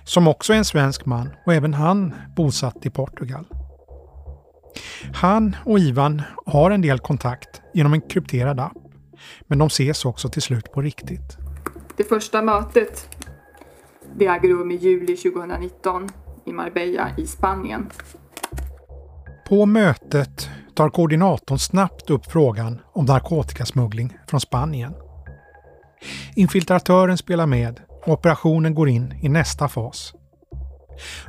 Som 0.05 0.29
också 0.29 0.53
är 0.53 0.57
en 0.57 0.65
svensk 0.65 1.07
man 1.07 1.31
och 1.47 1.55
även 1.55 1.75
han 1.75 2.15
bosatt 2.37 2.87
i 2.87 2.91
Portugal. 2.91 3.45
Han 5.15 5.57
och 5.65 5.79
Ivan 5.79 6.23
har 6.47 6.71
en 6.71 6.83
del 6.83 6.99
kontakt 6.99 7.63
genom 7.75 7.93
en 7.93 8.01
krypterad 8.01 8.61
app. 8.61 8.77
Men 9.41 9.59
de 9.59 9.67
ses 9.67 10.05
också 10.05 10.29
till 10.29 10.43
slut 10.43 10.73
på 10.73 10.83
riktigt. 10.83 11.37
Det 11.97 12.05
första 12.05 12.43
mötet 12.43 13.09
det 14.17 14.27
äger 14.27 14.49
rum 14.49 14.71
i 14.71 14.75
juli 14.75 15.17
2019 15.17 16.09
i 16.47 16.53
Marbella 16.53 17.11
i 17.17 17.27
Spanien. 17.27 17.91
På 19.49 19.67
mötet 19.67 20.51
tar 20.75 20.89
koordinatorn 20.89 21.59
snabbt 21.59 22.11
upp 22.11 22.27
frågan 22.27 22.81
om 22.93 23.05
narkotikasmuggling 23.05 24.19
från 24.27 24.41
Spanien. 24.41 24.95
Infiltratören 26.37 27.19
spelar 27.19 27.47
med 27.47 27.81
operationen 28.07 28.75
går 28.75 28.89
in 28.89 29.15
i 29.23 29.29
nästa 29.29 29.69
fas. 29.69 30.15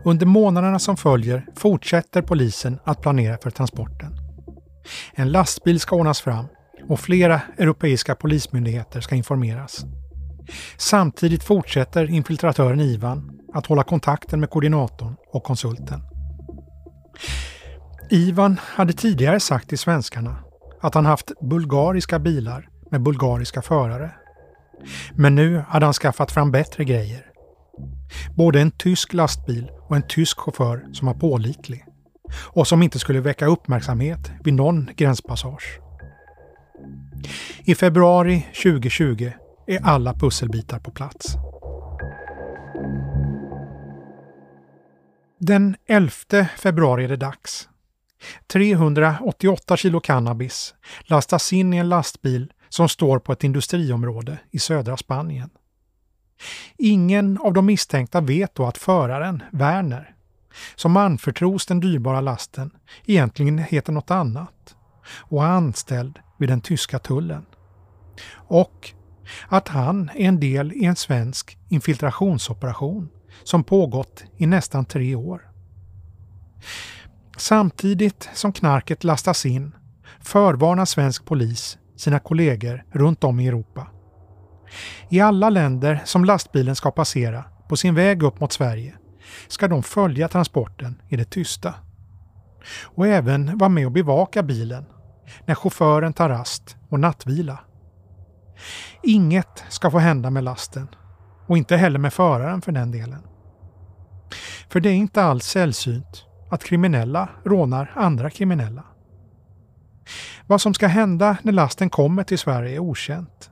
Under 0.03 0.25
månaderna 0.25 0.79
som 0.79 0.97
följer 0.97 1.45
fortsätter 1.55 2.21
polisen 2.21 2.79
att 2.83 3.01
planera 3.01 3.37
för 3.37 3.49
transporten. 3.49 4.17
En 5.13 5.31
lastbil 5.31 5.79
ska 5.79 5.95
ordnas 5.95 6.21
fram 6.21 6.45
och 6.89 6.99
flera 6.99 7.41
europeiska 7.57 8.15
polismyndigheter 8.15 9.01
ska 9.01 9.15
informeras. 9.15 9.85
Samtidigt 10.77 11.43
fortsätter 11.43 12.09
infiltratören 12.09 12.79
Ivan 12.79 13.39
att 13.53 13.65
hålla 13.65 13.83
kontakten 13.83 14.39
med 14.39 14.49
koordinatorn 14.49 15.15
och 15.33 15.43
konsulten. 15.43 16.01
Ivan 18.09 18.59
hade 18.63 18.93
tidigare 18.93 19.39
sagt 19.39 19.69
till 19.69 19.77
svenskarna 19.77 20.35
att 20.81 20.93
han 20.93 21.05
haft 21.05 21.31
bulgariska 21.41 22.19
bilar 22.19 22.69
med 22.91 23.01
bulgariska 23.01 23.61
förare. 23.61 24.11
Men 25.15 25.35
nu 25.35 25.63
hade 25.67 25.85
han 25.85 25.93
skaffat 25.93 26.31
fram 26.31 26.51
bättre 26.51 26.83
grejer. 26.83 27.25
Både 28.35 28.61
en 28.61 28.71
tysk 28.71 29.13
lastbil 29.13 29.71
och 29.89 29.95
en 29.95 30.07
tysk 30.07 30.39
chaufför 30.39 30.85
som 30.93 31.07
var 31.07 31.13
pålitlig 31.13 31.85
och 32.33 32.67
som 32.67 32.83
inte 32.83 32.99
skulle 32.99 33.19
väcka 33.19 33.45
uppmärksamhet 33.45 34.31
vid 34.43 34.53
någon 34.53 34.89
gränspassage. 34.95 35.79
I 37.63 37.75
februari 37.75 38.45
2020 38.63 39.31
är 39.67 39.79
alla 39.83 40.13
pusselbitar 40.13 40.79
på 40.79 40.91
plats. 40.91 41.35
Den 45.39 45.75
11 45.87 46.11
februari 46.57 47.03
är 47.03 47.07
det 47.07 47.15
dags. 47.15 47.69
388 48.47 49.77
kilo 49.77 49.99
cannabis 49.99 50.75
lastas 51.01 51.53
in 51.53 51.73
i 51.73 51.77
en 51.77 51.89
lastbil 51.89 52.51
som 52.71 52.89
står 52.89 53.19
på 53.19 53.33
ett 53.33 53.43
industriområde 53.43 54.37
i 54.51 54.59
södra 54.59 54.97
Spanien. 54.97 55.49
Ingen 56.77 57.37
av 57.37 57.53
de 57.53 57.65
misstänkta 57.65 58.21
vet 58.21 58.55
då 58.55 58.65
att 58.65 58.77
föraren, 58.77 59.43
Werner, 59.51 60.15
som 60.75 60.97
anförtros 60.97 61.65
den 61.65 61.79
dyrbara 61.79 62.21
lasten, 62.21 62.71
egentligen 63.05 63.57
heter 63.57 63.93
något 63.93 64.11
annat 64.11 64.75
och 65.13 65.43
är 65.43 65.47
anställd 65.47 66.19
vid 66.37 66.49
den 66.49 66.61
tyska 66.61 66.99
tullen. 66.99 67.45
Och 68.33 68.91
att 69.47 69.67
han 69.67 70.09
är 70.09 70.27
en 70.27 70.39
del 70.39 70.73
i 70.73 70.85
en 70.85 70.95
svensk 70.95 71.57
infiltrationsoperation 71.69 73.09
som 73.43 73.63
pågått 73.63 74.23
i 74.37 74.45
nästan 74.45 74.85
tre 74.85 75.15
år. 75.15 75.51
Samtidigt 77.37 78.29
som 78.33 78.53
knarket 78.53 79.03
lastas 79.03 79.45
in 79.45 79.75
förvarnar 80.19 80.85
svensk 80.85 81.25
polis 81.25 81.77
sina 82.01 82.19
kollegor 82.19 82.83
runt 82.91 83.23
om 83.23 83.39
i 83.39 83.47
Europa. 83.47 83.87
I 85.09 85.19
alla 85.19 85.49
länder 85.49 86.01
som 86.05 86.25
lastbilen 86.25 86.75
ska 86.75 86.91
passera 86.91 87.43
på 87.69 87.77
sin 87.77 87.95
väg 87.95 88.23
upp 88.23 88.39
mot 88.39 88.53
Sverige 88.53 88.93
ska 89.47 89.67
de 89.67 89.83
följa 89.83 90.27
transporten 90.27 91.01
i 91.09 91.15
det 91.15 91.29
tysta. 91.29 91.73
Och 92.83 93.07
även 93.07 93.57
vara 93.57 93.69
med 93.69 93.85
och 93.85 93.91
bevaka 93.91 94.43
bilen 94.43 94.85
när 95.45 95.55
chauffören 95.55 96.13
tar 96.13 96.29
rast 96.29 96.77
och 96.89 96.99
nattvila. 96.99 97.59
Inget 99.03 99.63
ska 99.69 99.91
få 99.91 99.99
hända 99.99 100.29
med 100.29 100.43
lasten 100.43 100.87
och 101.47 101.57
inte 101.57 101.77
heller 101.77 101.99
med 101.99 102.13
föraren 102.13 102.61
för 102.61 102.71
den 102.71 102.91
delen. 102.91 103.23
För 104.69 104.79
det 104.79 104.89
är 104.89 104.93
inte 104.93 105.23
alls 105.23 105.45
sällsynt 105.45 106.25
att 106.51 106.63
kriminella 106.63 107.29
rånar 107.43 107.91
andra 107.95 108.29
kriminella. 108.29 108.83
Vad 110.51 110.61
som 110.61 110.73
ska 110.73 110.87
hända 110.87 111.37
när 111.41 111.51
lasten 111.51 111.89
kommer 111.89 112.23
till 112.23 112.39
Sverige 112.39 112.75
är 112.75 112.79
okänt. 112.79 113.51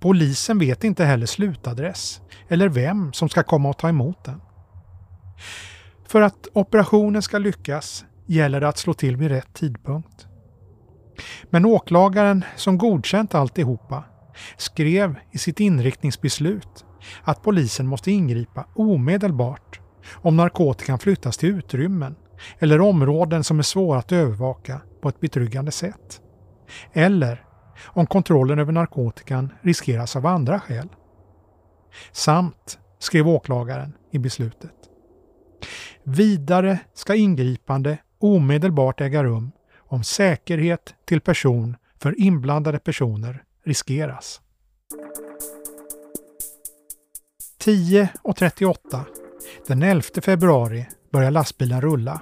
Polisen 0.00 0.58
vet 0.58 0.84
inte 0.84 1.04
heller 1.04 1.26
slutadress 1.26 2.20
eller 2.48 2.68
vem 2.68 3.12
som 3.12 3.28
ska 3.28 3.42
komma 3.42 3.68
och 3.68 3.78
ta 3.78 3.88
emot 3.88 4.24
den. 4.24 4.40
För 6.08 6.20
att 6.20 6.48
operationen 6.52 7.22
ska 7.22 7.38
lyckas 7.38 8.04
gäller 8.26 8.60
det 8.60 8.68
att 8.68 8.78
slå 8.78 8.94
till 8.94 9.16
vid 9.16 9.28
rätt 9.28 9.54
tidpunkt. 9.54 10.26
Men 11.50 11.64
åklagaren 11.64 12.44
som 12.56 12.78
godkänt 12.78 13.34
alltihopa 13.34 14.04
skrev 14.56 15.14
i 15.32 15.38
sitt 15.38 15.60
inriktningsbeslut 15.60 16.84
att 17.22 17.42
polisen 17.42 17.86
måste 17.86 18.10
ingripa 18.10 18.66
omedelbart 18.74 19.80
om 20.12 20.36
narkotikan 20.36 20.98
flyttas 20.98 21.36
till 21.36 21.48
utrymmen 21.48 22.16
eller 22.58 22.80
områden 22.80 23.44
som 23.44 23.58
är 23.58 23.62
svåra 23.62 23.98
att 23.98 24.12
övervaka 24.12 24.80
på 25.04 25.08
ett 25.08 25.20
betryggande 25.20 25.70
sätt. 25.70 26.20
Eller 26.92 27.44
om 27.84 28.06
kontrollen 28.06 28.58
över 28.58 28.72
narkotikan 28.72 29.52
riskeras 29.60 30.16
av 30.16 30.26
andra 30.26 30.60
skäl. 30.60 30.88
Samt, 32.12 32.78
skrev 32.98 33.28
åklagaren 33.28 33.92
i 34.10 34.18
beslutet. 34.18 34.74
Vidare 36.02 36.78
ska 36.94 37.14
ingripande 37.14 37.98
omedelbart 38.18 39.00
äga 39.00 39.24
rum 39.24 39.52
om 39.76 40.04
säkerhet 40.04 40.94
till 41.04 41.20
person 41.20 41.76
för 41.98 42.20
inblandade 42.20 42.78
personer 42.78 43.42
riskeras. 43.64 44.40
10.38 47.64 49.04
den 49.66 49.82
11 49.82 50.02
februari 50.22 50.86
börjar 51.12 51.30
lastbilen 51.30 51.80
rulla. 51.80 52.20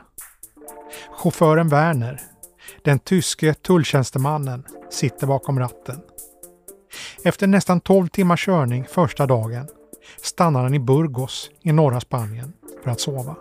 Chauffören 1.11 1.69
Werner, 1.69 2.21
den 2.85 2.99
tyske 2.99 3.55
tulltjänstemannen, 3.55 4.65
sitter 4.91 5.27
bakom 5.27 5.59
ratten. 5.59 6.01
Efter 7.25 7.47
nästan 7.47 7.81
12 7.81 8.09
timmars 8.09 8.45
körning 8.45 8.85
första 8.85 9.27
dagen 9.27 9.69
stannar 10.23 10.62
han 10.62 10.75
i 10.75 10.79
Burgos 10.79 11.51
i 11.61 11.73
norra 11.73 12.01
Spanien 12.01 12.53
för 12.85 12.91
att 12.91 13.01
sova. 13.01 13.37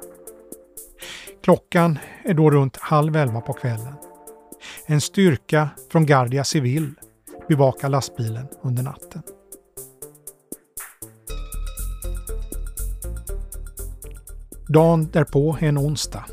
Klockan 1.43 1.99
är 2.23 2.33
då 2.33 2.49
runt 2.49 2.77
halv 2.77 3.15
elva 3.15 3.41
på 3.41 3.53
kvällen. 3.53 3.93
En 4.85 5.01
styrka 5.01 5.69
från 5.91 6.05
Guardia 6.05 6.43
Civil 6.43 6.93
bevakar 7.47 7.89
lastbilen 7.89 8.47
under 8.61 8.83
natten. 8.83 9.21
Dagen 14.67 15.09
därpå 15.11 15.57
är 15.59 15.67
en 15.67 15.77
onsdag. 15.77 16.25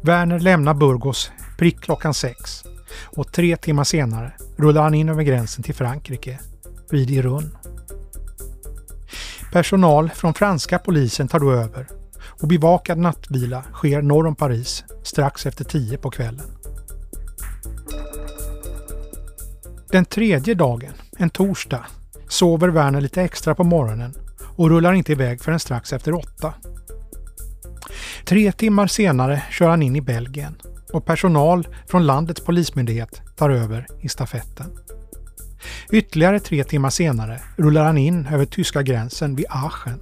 Werner 0.00 0.38
lämnar 0.38 0.74
Burgos 0.74 1.30
prick 1.62 1.80
klockan 1.80 2.14
sex 2.14 2.64
och 3.04 3.32
tre 3.32 3.56
timmar 3.56 3.84
senare 3.84 4.32
rullar 4.56 4.82
han 4.82 4.94
in 4.94 5.08
över 5.08 5.22
gränsen 5.22 5.62
till 5.62 5.74
Frankrike, 5.74 6.40
vid 6.90 7.10
Irun. 7.10 7.56
Personal 9.52 10.10
från 10.10 10.34
franska 10.34 10.78
polisen 10.78 11.28
tar 11.28 11.40
då 11.40 11.52
över 11.52 11.88
och 12.24 12.48
bevakad 12.48 12.98
nattvila 12.98 13.64
sker 13.72 14.02
norr 14.02 14.26
om 14.26 14.34
Paris 14.34 14.84
strax 15.02 15.46
efter 15.46 15.64
tio 15.64 15.98
på 15.98 16.10
kvällen. 16.10 16.46
Den 19.90 20.04
tredje 20.04 20.54
dagen, 20.54 20.92
en 21.18 21.30
torsdag, 21.30 21.86
sover 22.28 22.68
Werner 22.68 23.00
lite 23.00 23.22
extra 23.22 23.54
på 23.54 23.64
morgonen 23.64 24.14
och 24.56 24.70
rullar 24.70 24.92
inte 24.92 25.12
iväg 25.12 25.42
förrän 25.42 25.60
strax 25.60 25.92
efter 25.92 26.14
åtta. 26.14 26.54
Tre 28.24 28.52
timmar 28.52 28.86
senare 28.86 29.42
kör 29.50 29.68
han 29.68 29.82
in 29.82 29.96
i 29.96 30.00
Belgien 30.00 30.54
och 30.92 31.04
personal 31.04 31.68
från 31.88 32.06
landets 32.06 32.40
polismyndighet 32.40 33.22
tar 33.36 33.50
över 33.50 33.86
i 34.00 34.08
stafetten. 34.08 34.70
Ytterligare 35.90 36.40
tre 36.40 36.64
timmar 36.64 36.90
senare 36.90 37.40
rullar 37.56 37.84
han 37.84 37.98
in 37.98 38.26
över 38.26 38.44
tyska 38.44 38.82
gränsen 38.82 39.36
vid 39.36 39.46
Aachen 39.48 40.00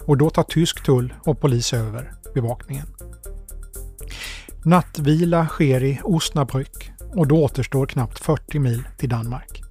och 0.00 0.16
då 0.16 0.30
tar 0.30 0.42
tysk 0.42 0.82
tull 0.82 1.14
och 1.24 1.40
polis 1.40 1.72
över 1.72 2.12
bevakningen. 2.34 2.86
Nattvila 4.64 5.46
sker 5.46 5.84
i 5.84 6.00
Osnabrück 6.04 6.90
och 7.14 7.26
då 7.26 7.44
återstår 7.44 7.86
knappt 7.86 8.18
40 8.18 8.58
mil 8.58 8.82
till 8.96 9.08
Danmark. 9.08 9.62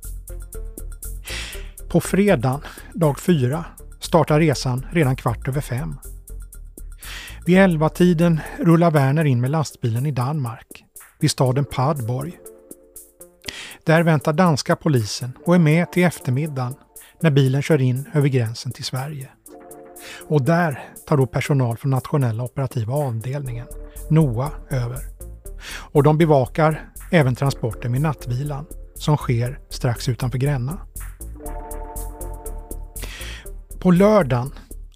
På 1.90 2.02
fredagen, 2.02 2.62
dag 2.94 3.20
fyra, 3.20 3.66
startar 4.00 4.40
resan 4.40 4.86
redan 4.92 5.16
kvart 5.16 5.48
över 5.48 5.62
fem. 5.62 5.96
Vid 7.48 7.58
elva 7.58 7.90
tiden 7.90 8.40
rullar 8.60 8.92
Werner 8.92 9.26
in 9.26 9.42
med 9.42 9.52
lastbilen 9.52 10.06
i 10.06 10.12
Danmark, 10.12 10.84
vid 11.20 11.32
staden 11.32 11.66
Padborg. 11.66 12.38
Där 13.84 14.04
väntar 14.04 14.34
danska 14.34 14.76
polisen 14.76 15.32
och 15.46 15.56
är 15.56 15.60
med 15.60 15.92
till 15.92 16.04
eftermiddagen 16.04 16.76
när 17.22 17.32
bilen 17.32 17.62
kör 17.62 17.82
in 17.82 18.10
över 18.14 18.28
gränsen 18.28 18.72
till 18.72 18.84
Sverige. 18.84 19.30
Och 20.28 20.42
där 20.42 20.84
tar 21.08 21.18
då 21.18 21.26
personal 21.26 21.78
från 21.78 21.92
nationella 21.92 22.44
operativa 22.44 22.94
avdelningen, 22.94 23.68
NOA, 24.10 24.52
över. 24.70 25.00
Och 25.70 26.04
de 26.04 26.18
bevakar 26.18 26.90
även 27.12 27.36
transporten 27.36 27.92
vid 27.92 28.02
nattvilan 28.02 28.66
som 28.96 29.18
sker 29.18 29.60
strax 29.70 30.10
utanför 30.10 30.38
Gränna. 30.38 30.78
På 33.80 33.92
lördagen, 33.92 34.52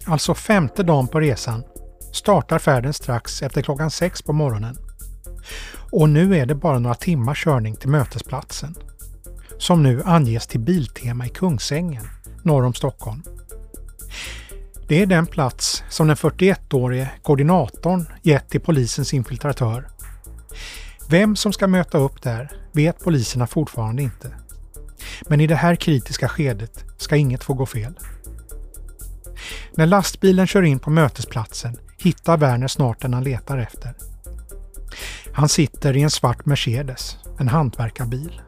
alltså 0.06 0.34
femte 0.34 0.82
dagen 0.82 1.08
på 1.08 1.20
resan, 1.20 1.64
startar 2.12 2.58
färden 2.58 2.92
strax 2.92 3.42
efter 3.42 3.62
klockan 3.62 3.90
sex 3.90 4.22
på 4.22 4.32
morgonen. 4.32 4.76
Och 5.90 6.08
nu 6.08 6.36
är 6.36 6.46
det 6.46 6.54
bara 6.54 6.78
några 6.78 6.94
timmars 6.94 7.44
körning 7.44 7.76
till 7.76 7.88
mötesplatsen. 7.88 8.74
Som 9.58 9.82
nu 9.82 10.02
anges 10.04 10.46
till 10.46 10.60
Biltema 10.60 11.26
i 11.26 11.28
Kungsängen, 11.28 12.04
norr 12.42 12.64
om 12.64 12.74
Stockholm. 12.74 13.22
Det 14.88 15.02
är 15.02 15.06
den 15.06 15.26
plats 15.26 15.84
som 15.88 16.06
den 16.06 16.16
41-årige 16.16 17.10
koordinatorn 17.22 18.06
gett 18.22 18.48
till 18.48 18.60
polisens 18.60 19.14
infiltratör. 19.14 19.88
Vem 21.08 21.36
som 21.36 21.52
ska 21.52 21.66
möta 21.66 21.98
upp 21.98 22.22
där 22.22 22.52
vet 22.72 23.04
poliserna 23.04 23.46
fortfarande 23.46 24.02
inte. 24.02 24.34
Men 25.28 25.40
i 25.40 25.46
det 25.46 25.54
här 25.54 25.76
kritiska 25.76 26.28
skedet 26.28 26.84
ska 26.96 27.16
inget 27.16 27.44
få 27.44 27.54
gå 27.54 27.66
fel. 27.66 27.94
När 29.74 29.86
lastbilen 29.86 30.46
kör 30.46 30.62
in 30.62 30.78
på 30.78 30.90
mötesplatsen 30.90 31.78
hittar 32.02 32.36
Werner 32.36 32.68
snart 32.68 33.00
den 33.00 33.14
han 33.14 33.24
letar 33.24 33.58
efter. 33.58 33.94
Han 35.32 35.48
sitter 35.48 35.96
i 35.96 36.02
en 36.02 36.10
svart 36.10 36.46
Mercedes, 36.46 37.16
en 37.38 37.48
hantverkarbil. 37.48 38.40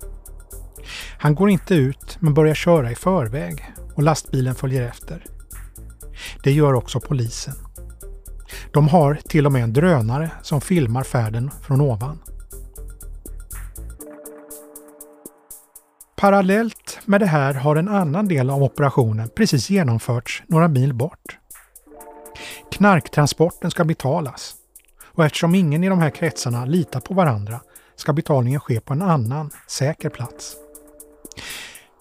Han 1.18 1.34
går 1.34 1.50
inte 1.50 1.74
ut 1.74 2.16
men 2.20 2.34
börjar 2.34 2.54
köra 2.54 2.90
i 2.90 2.94
förväg 2.94 3.64
och 3.94 4.02
lastbilen 4.02 4.54
följer 4.54 4.82
efter. 4.82 5.24
Det 6.42 6.52
gör 6.52 6.74
också 6.74 7.00
polisen. 7.00 7.54
De 8.72 8.88
har 8.88 9.14
till 9.14 9.46
och 9.46 9.52
med 9.52 9.62
en 9.62 9.72
drönare 9.72 10.30
som 10.42 10.60
filmar 10.60 11.02
färden 11.02 11.50
från 11.62 11.80
ovan. 11.80 12.18
Parallellt 16.16 16.98
med 17.04 17.20
det 17.20 17.26
här 17.26 17.54
har 17.54 17.76
en 17.76 17.88
annan 17.88 18.28
del 18.28 18.50
av 18.50 18.62
operationen 18.62 19.28
precis 19.36 19.70
genomförts 19.70 20.42
några 20.46 20.68
mil 20.68 20.94
bort. 20.94 21.38
Knarktransporten 22.70 23.70
ska 23.70 23.84
betalas 23.84 24.54
och 25.14 25.24
eftersom 25.24 25.54
ingen 25.54 25.84
i 25.84 25.88
de 25.88 25.98
här 25.98 26.10
kretsarna 26.10 26.64
litar 26.64 27.00
på 27.00 27.14
varandra 27.14 27.60
ska 27.96 28.12
betalningen 28.12 28.60
ske 28.60 28.80
på 28.80 28.92
en 28.92 29.02
annan, 29.02 29.50
säker 29.66 30.08
plats. 30.08 30.56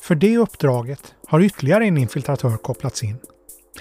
För 0.02 0.15
det 0.15 0.38
uppdraget 0.38 1.15
har 1.28 1.41
ytterligare 1.41 1.86
en 1.86 1.98
infiltratör 1.98 2.58
kopplats 2.58 3.04
in. 3.04 3.17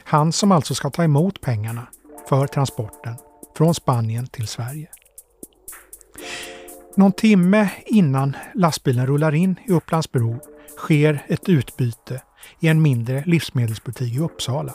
Han 0.04 0.32
som 0.32 0.52
alltså 0.52 0.74
ska 0.74 0.90
ta 0.90 1.04
emot 1.04 1.40
pengarna 1.40 1.86
för 2.28 2.46
transporten 2.46 3.14
från 3.56 3.74
Spanien 3.74 4.26
till 4.26 4.46
Sverige. 4.46 4.88
Någon 6.96 7.12
timme 7.12 7.70
innan 7.86 8.36
lastbilen 8.54 9.06
rullar 9.06 9.34
in 9.34 9.56
i 9.66 9.72
Upplandsbro 9.72 10.40
sker 10.76 11.24
ett 11.28 11.48
utbyte 11.48 12.22
i 12.60 12.68
en 12.68 12.82
mindre 12.82 13.22
livsmedelsbutik 13.26 14.14
i 14.14 14.18
Uppsala. 14.18 14.72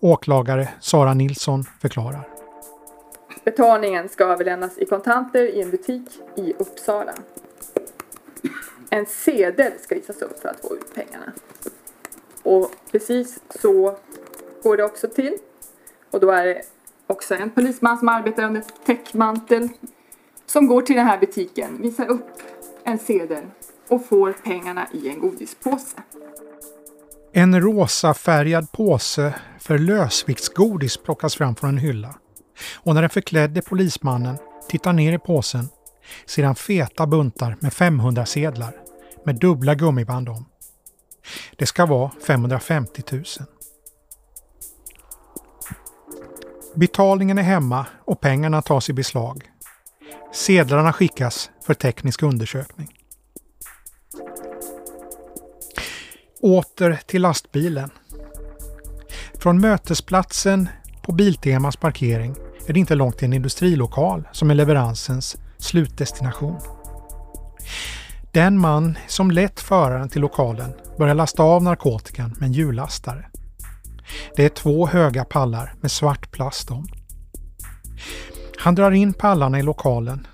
Åklagare 0.00 0.68
Sara 0.80 1.14
Nilsson 1.14 1.64
förklarar. 1.80 2.28
Betalningen 3.44 4.08
ska 4.08 4.24
överlämnas 4.24 4.78
i 4.78 4.86
kontanter 4.86 5.42
i 5.42 5.62
en 5.62 5.70
butik 5.70 6.20
i 6.36 6.52
Uppsala. 6.58 7.14
En 8.90 9.06
sedel 9.06 9.72
ska 9.80 9.94
visas 9.94 10.22
upp 10.22 10.40
för 10.40 10.48
att 10.48 10.60
få 10.60 10.74
ut 10.74 10.94
pengarna. 10.94 11.32
Och 12.42 12.70
precis 12.92 13.40
så 13.62 13.96
går 14.62 14.76
det 14.76 14.84
också 14.84 15.08
till. 15.08 15.36
Och 16.10 16.20
då 16.20 16.30
är 16.30 16.46
det 16.46 16.62
också 17.06 17.34
en 17.34 17.50
polisman 17.50 17.98
som 17.98 18.08
arbetar 18.08 18.42
under 18.42 18.62
täckmantel 18.86 19.68
som 20.46 20.66
går 20.66 20.82
till 20.82 20.96
den 20.96 21.06
här 21.06 21.18
butiken, 21.18 21.82
visar 21.82 22.08
upp 22.08 22.42
en 22.84 22.98
sedel 22.98 23.44
och 23.88 24.06
får 24.06 24.32
pengarna 24.32 24.86
i 24.92 25.08
en 25.08 25.20
godispåse. 25.20 25.96
En 27.38 27.60
rosa 27.60 28.14
färgad 28.14 28.72
påse 28.72 29.34
för 29.58 29.78
lösviktsgodis 29.78 30.96
plockas 30.96 31.34
fram 31.34 31.56
från 31.56 31.70
en 31.70 31.78
hylla. 31.78 32.14
Och 32.74 32.94
när 32.94 33.00
den 33.00 33.10
förklädde 33.10 33.62
polismannen 33.62 34.36
tittar 34.68 34.92
ner 34.92 35.12
i 35.12 35.18
påsen 35.18 35.68
ser 36.26 36.44
han 36.44 36.54
feta 36.54 37.06
buntar 37.06 37.56
med 37.60 37.72
500-sedlar 37.72 38.72
med 39.24 39.40
dubbla 39.40 39.74
gummiband 39.74 40.28
om. 40.28 40.44
Det 41.56 41.66
ska 41.66 41.86
vara 41.86 42.10
550 42.26 43.02
000. 43.12 43.24
Betalningen 46.74 47.38
är 47.38 47.42
hemma 47.42 47.86
och 48.04 48.20
pengarna 48.20 48.62
tas 48.62 48.90
i 48.90 48.92
beslag. 48.92 49.50
Sedlarna 50.32 50.92
skickas 50.92 51.50
för 51.66 51.74
teknisk 51.74 52.22
undersökning. 52.22 52.95
Åter 56.46 57.00
till 57.06 57.22
lastbilen. 57.22 57.90
Från 59.38 59.60
mötesplatsen 59.60 60.68
på 61.02 61.12
Biltemas 61.12 61.76
parkering 61.76 62.34
är 62.66 62.72
det 62.72 62.80
inte 62.80 62.94
långt 62.94 63.18
till 63.18 63.26
en 63.26 63.32
industrilokal 63.32 64.28
som 64.32 64.50
är 64.50 64.54
leveransens 64.54 65.36
slutdestination. 65.58 66.60
Den 68.32 68.58
man 68.58 68.98
som 69.06 69.30
lett 69.30 69.60
föraren 69.60 70.08
till 70.08 70.20
lokalen 70.20 70.72
börjar 70.98 71.14
lasta 71.14 71.42
av 71.42 71.62
narkotikan 71.62 72.34
med 72.38 72.46
en 72.46 72.52
hjullastare. 72.52 73.26
Det 74.36 74.44
är 74.44 74.48
två 74.48 74.86
höga 74.86 75.24
pallar 75.24 75.74
med 75.80 75.90
svart 75.90 76.30
plast 76.30 76.70
om. 76.70 76.86
Han 78.58 78.74
drar 78.74 78.90
in 78.90 79.12
pallarna 79.12 79.58
i 79.58 79.62
lokalen 79.62 80.26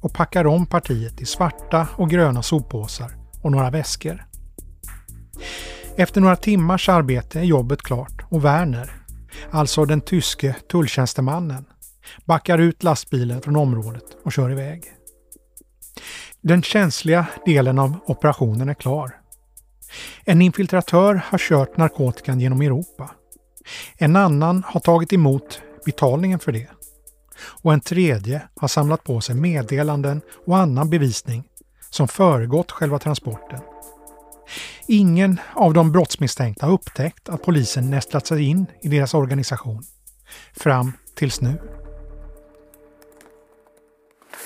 och 0.00 0.12
packar 0.12 0.46
om 0.46 0.66
partiet 0.66 1.20
i 1.20 1.26
svarta 1.26 1.88
och 1.96 2.10
gröna 2.10 2.42
soppåsar 2.42 3.16
och 3.42 3.52
några 3.52 3.70
väskor. 3.70 4.29
Efter 5.96 6.20
några 6.20 6.36
timmars 6.36 6.88
arbete 6.88 7.38
är 7.40 7.44
jobbet 7.44 7.82
klart 7.82 8.22
och 8.28 8.44
Werner, 8.44 8.92
alltså 9.50 9.84
den 9.84 10.00
tyske 10.00 10.56
tulltjänstemannen, 10.70 11.64
backar 12.24 12.58
ut 12.58 12.82
lastbilen 12.82 13.42
från 13.42 13.56
området 13.56 14.04
och 14.24 14.32
kör 14.32 14.50
iväg. 14.50 14.84
Den 16.40 16.62
känsliga 16.62 17.26
delen 17.44 17.78
av 17.78 17.96
operationen 18.06 18.68
är 18.68 18.74
klar. 18.74 19.16
En 20.24 20.42
infiltratör 20.42 21.22
har 21.24 21.38
kört 21.38 21.76
narkotikan 21.76 22.40
genom 22.40 22.60
Europa. 22.60 23.10
En 23.96 24.16
annan 24.16 24.64
har 24.66 24.80
tagit 24.80 25.12
emot 25.12 25.60
betalningen 25.84 26.38
för 26.38 26.52
det. 26.52 26.68
Och 27.62 27.72
en 27.72 27.80
tredje 27.80 28.42
har 28.56 28.68
samlat 28.68 29.04
på 29.04 29.20
sig 29.20 29.34
meddelanden 29.34 30.20
och 30.46 30.56
annan 30.56 30.90
bevisning 30.90 31.44
som 31.90 32.08
föregått 32.08 32.70
själva 32.72 32.98
transporten. 32.98 33.60
Ingen 34.92 35.40
av 35.54 35.72
de 35.72 35.92
brottsmisstänkta 35.92 36.66
har 36.66 36.72
upptäckt 36.72 37.28
att 37.28 37.42
polisen 37.42 37.90
nästlat 37.90 38.26
sig 38.26 38.42
in 38.42 38.66
i 38.82 38.88
deras 38.88 39.14
organisation. 39.14 39.82
Fram 40.52 40.92
tills 41.14 41.40
nu. 41.40 41.58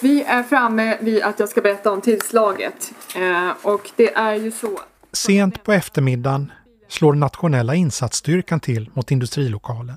Vi 0.03 0.23
är 0.23 0.43
framme 0.43 0.99
vid 1.01 1.23
att 1.23 1.41
jag 1.41 1.49
ska 1.49 1.61
berätta 1.61 1.93
om 1.93 2.01
tillslaget. 2.01 2.93
Eh, 3.17 3.51
och 3.63 3.91
det 3.97 4.15
är 4.15 4.35
ju 4.35 4.51
så... 4.51 4.81
Sent 5.13 5.65
på 5.65 5.73
eftermiddagen 5.73 6.53
slår 6.89 7.15
nationella 7.15 7.75
insatsstyrkan 7.75 8.61
till 8.61 8.91
mot 8.95 9.11
industrilokalen. 9.11 9.97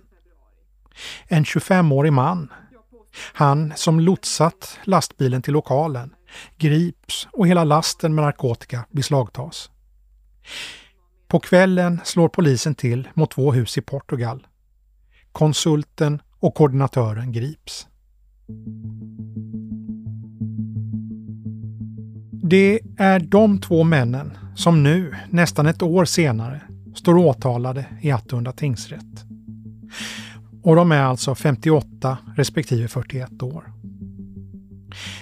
En 1.28 1.44
25-årig 1.44 2.14
man, 2.14 2.52
han 3.34 3.74
som 3.76 4.00
lotsat 4.00 4.80
lastbilen 4.84 5.42
till 5.42 5.54
lokalen, 5.54 6.14
grips 6.58 7.28
och 7.32 7.48
hela 7.48 7.64
lasten 7.64 8.16
med 8.16 8.24
narkotika 8.24 8.86
beslagtas. 8.92 9.70
På 11.28 11.40
kvällen 11.40 12.00
slår 12.04 12.30
polisen 12.30 12.76
till 12.76 13.08
mot 13.14 13.32
två 13.32 13.52
hus 13.52 13.78
i 13.78 13.82
Portugal. 13.82 14.48
Konsulten 15.32 16.22
och 16.40 16.56
koordinatören 16.56 17.32
grips. 17.32 17.88
Det 22.32 22.80
är 22.98 23.20
de 23.20 23.62
två 23.62 23.84
männen 23.84 24.38
som 24.56 24.84
nu, 24.84 25.16
nästan 25.30 25.66
ett 25.68 25.82
år 25.82 26.06
senare, 26.06 26.62
står 26.96 27.18
åtalade 27.18 27.86
i 28.02 28.12
Attunda 28.12 28.52
tingsrätt. 28.52 29.26
Och 30.64 30.76
de 30.76 30.92
är 30.92 31.04
alltså 31.04 31.36
58 31.36 32.18
respektive 32.36 32.88
41 32.88 33.44
år. 33.44 33.74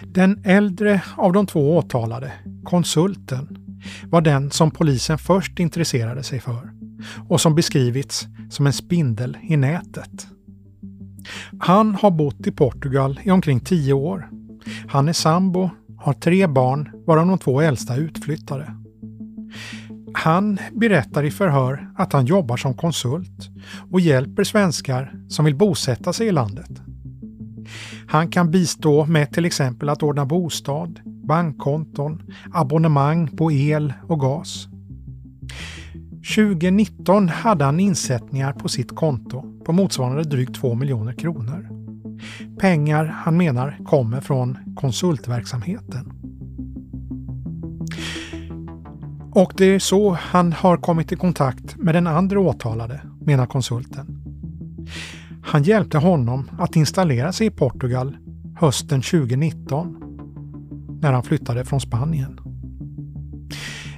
Den 0.04 0.42
äldre 0.46 1.02
av 1.18 1.34
de 1.34 1.48
två 1.48 1.78
åtalade, 1.78 2.32
konsulten, 2.64 3.65
var 4.10 4.22
den 4.22 4.52
som 4.52 4.72
polisen 4.72 5.18
först 5.18 5.60
intresserade 5.60 6.24
sig 6.24 6.40
för 6.40 6.74
och 7.30 7.42
som 7.42 7.56
beskrivits 7.56 8.28
som 8.50 8.68
en 8.68 8.74
spindel 8.74 9.38
i 9.44 9.58
nätet. 9.58 10.28
Han 11.60 11.96
har 11.96 12.12
bott 12.12 12.48
i 12.48 12.52
Portugal 12.52 13.20
i 13.24 13.32
omkring 13.32 13.60
tio 13.60 13.94
år. 13.94 14.30
Han 14.88 15.08
är 15.10 15.14
sambo, 15.14 15.70
har 15.98 16.14
tre 16.14 16.48
barn 16.48 16.90
varav 17.08 17.28
de 17.28 17.38
två 17.38 17.62
äldsta 17.62 17.96
utflyttade. 17.96 18.76
Han 20.14 20.60
berättar 20.72 21.24
i 21.24 21.32
förhör 21.32 21.90
att 21.96 22.14
han 22.14 22.26
jobbar 22.26 22.58
som 22.58 22.74
konsult 22.74 23.50
och 23.92 24.00
hjälper 24.00 24.44
svenskar 24.44 25.14
som 25.30 25.46
vill 25.46 25.56
bosätta 25.56 26.14
sig 26.14 26.28
i 26.28 26.32
landet. 26.32 26.82
Han 28.08 28.30
kan 28.30 28.52
bistå 28.52 29.06
med 29.06 29.32
till 29.32 29.46
exempel 29.46 29.90
att 29.90 30.04
ordna 30.04 30.26
bostad, 30.26 31.00
bankkonton, 31.28 32.22
abonnemang 32.54 33.28
på 33.28 33.52
el 33.52 33.94
och 34.08 34.20
gas. 34.20 34.68
2019 36.36 37.30
hade 37.30 37.66
han 37.66 37.80
insättningar 37.80 38.54
på 38.54 38.70
sitt 38.70 38.96
konto 38.96 39.64
på 39.66 39.72
motsvarande 39.72 40.24
drygt 40.24 40.56
2 40.56 40.76
miljoner 40.76 41.14
kronor. 41.14 41.70
Pengar 42.60 43.06
han 43.06 43.38
menar 43.38 43.78
kommer 43.86 44.22
från 44.22 44.58
konsultverksamheten. 44.76 46.12
Och 49.32 49.54
det 49.58 49.66
är 49.66 49.80
så 49.80 50.12
han 50.22 50.54
har 50.54 50.78
kommit 50.78 51.12
i 51.12 51.16
kontakt 51.16 51.78
med 51.78 51.96
den 51.96 52.08
andra 52.08 52.40
åtalade, 52.40 53.02
menar 53.22 53.46
konsulten. 53.46 54.22
Han 55.44 55.64
hjälpte 55.64 55.98
honom 55.98 56.50
att 56.60 56.76
installera 56.76 57.32
sig 57.32 57.48
i 57.48 57.52
Portugal 57.52 58.18
hösten 58.56 59.02
2019 59.02 60.05
när 61.02 61.14
han 61.14 61.24
flyttade 61.24 61.66
från 61.66 61.82
Spanien. 61.82 62.40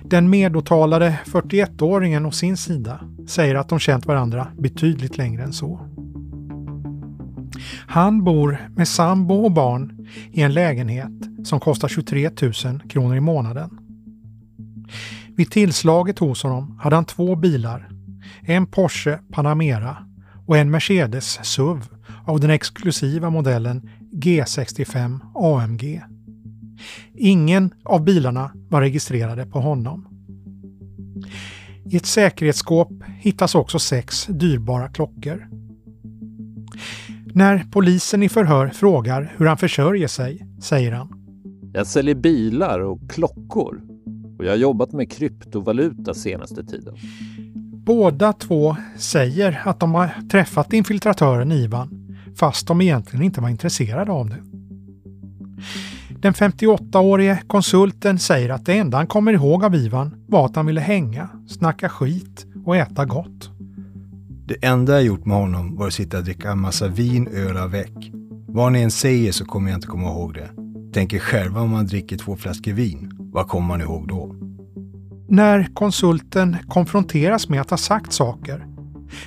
Den 0.04 0.30
medåtalade 0.30 1.20
41-åringen 1.26 2.26
å 2.26 2.32
sin 2.32 2.58
sida 2.58 3.00
säger 3.28 3.56
att 3.56 3.70
de 3.70 3.80
känt 3.80 4.06
varandra 4.06 4.48
betydligt 4.58 5.18
längre 5.18 5.44
än 5.44 5.54
så. 5.54 5.80
Han 7.88 8.24
bor 8.24 8.70
med 8.76 8.88
sambo 8.88 9.36
och 9.36 9.52
barn 9.52 10.08
i 10.32 10.42
en 10.42 10.54
lägenhet 10.54 11.12
som 11.44 11.60
kostar 11.60 11.88
23 11.88 12.30
000 12.42 12.54
kronor 12.90 13.16
i 13.16 13.20
månaden. 13.20 13.70
Vid 15.36 15.52
tillslaget 15.52 16.20
hos 16.20 16.44
honom 16.44 16.80
hade 16.82 16.96
han 16.96 17.06
två 17.06 17.36
bilar. 17.36 17.90
En 18.42 18.68
Porsche 18.68 19.20
Panamera 19.32 19.98
och 20.46 20.58
en 20.58 20.72
Mercedes 20.72 21.40
SUV 21.44 21.84
av 22.26 22.40
den 22.40 22.50
exklusiva 22.50 23.30
modellen 23.30 23.90
G65 24.14 25.20
AMG. 25.36 26.02
Ingen 27.14 27.74
av 27.84 28.04
bilarna 28.04 28.52
var 28.70 28.82
registrerade 28.82 29.46
på 29.46 29.60
honom. 29.60 30.08
I 31.86 31.98
ett 31.98 32.06
säkerhetsskåp 32.06 32.90
hittas 33.20 33.56
också 33.56 33.80
sex 33.80 34.26
dyrbara 34.26 34.88
klockor. 34.88 35.48
När 37.34 37.66
polisen 37.72 38.24
i 38.24 38.30
förhör 38.30 38.68
frågar 38.68 39.34
hur 39.38 39.46
han 39.46 39.58
försörjer 39.58 40.08
sig 40.08 40.48
säger 40.62 40.92
han 40.92 41.14
Jag 41.74 41.88
säljer 41.88 42.16
bilar 42.16 42.80
och 42.80 43.12
klockor 43.12 43.82
och 44.40 44.46
jag 44.46 44.52
har 44.52 44.58
jobbat 44.58 44.92
med 44.92 45.12
kryptovaluta 45.12 46.14
senaste 46.14 46.64
tiden. 46.64 46.96
Båda 47.86 48.34
två 48.34 48.76
säger 48.98 49.62
att 49.66 49.80
de 49.80 49.96
har 49.96 50.10
träffat 50.30 50.74
infiltratören 50.74 51.52
Ivan 51.52 52.18
fast 52.36 52.68
de 52.68 52.82
egentligen 52.82 53.26
inte 53.26 53.42
var 53.42 53.50
intresserade 53.50 54.12
av 54.12 54.30
det. 54.30 54.44
Den 56.22 56.34
58-årige 56.34 57.40
konsulten 57.48 58.20
säger 58.20 58.50
att 58.50 58.66
det 58.66 58.78
enda 58.78 58.98
han 58.98 59.08
kommer 59.08 59.34
ihåg 59.34 59.64
av 59.64 59.76
Ivan 59.76 60.16
var 60.28 60.46
att 60.46 60.56
han 60.56 60.66
ville 60.66 60.82
hänga, 60.82 61.30
snacka 61.48 61.90
skit 61.90 62.46
och 62.66 62.76
äta 62.76 63.06
gott. 63.06 63.52
Det 64.46 64.66
enda 64.66 64.94
jag 64.94 65.04
gjort 65.04 65.26
med 65.26 65.38
honom 65.38 65.76
var 65.76 65.88
att 65.88 65.94
sitta 65.94 66.18
och 66.18 66.24
dricka 66.24 66.52
en 66.52 66.60
massa 66.60 66.88
vin, 66.88 67.28
öl 67.28 67.58
och 67.58 67.74
väck. 67.74 68.12
Vad 68.48 68.72
ni 68.72 68.82
än 68.82 68.92
säger 68.92 69.32
så 69.32 69.46
kommer 69.46 69.70
jag 69.70 69.78
inte 69.78 69.88
komma 69.88 70.08
ihåg 70.08 70.34
det. 70.34 70.50
Tänker 70.94 71.20
själva 71.20 71.62
om 71.62 71.70
man 71.70 71.88
dricker 71.88 72.18
två 72.18 72.36
flaskor 72.36 72.72
vin, 72.72 73.12
vad 73.20 73.48
kommer 73.48 73.68
man 73.68 73.82
ihåg 73.82 74.08
då? 74.08 74.36
När 75.30 75.74
konsulten 75.74 76.58
konfronteras 76.68 77.50
med 77.50 77.62
att 77.62 77.70
ha 77.70 77.78
sagt 77.78 78.14
saker 78.14 78.66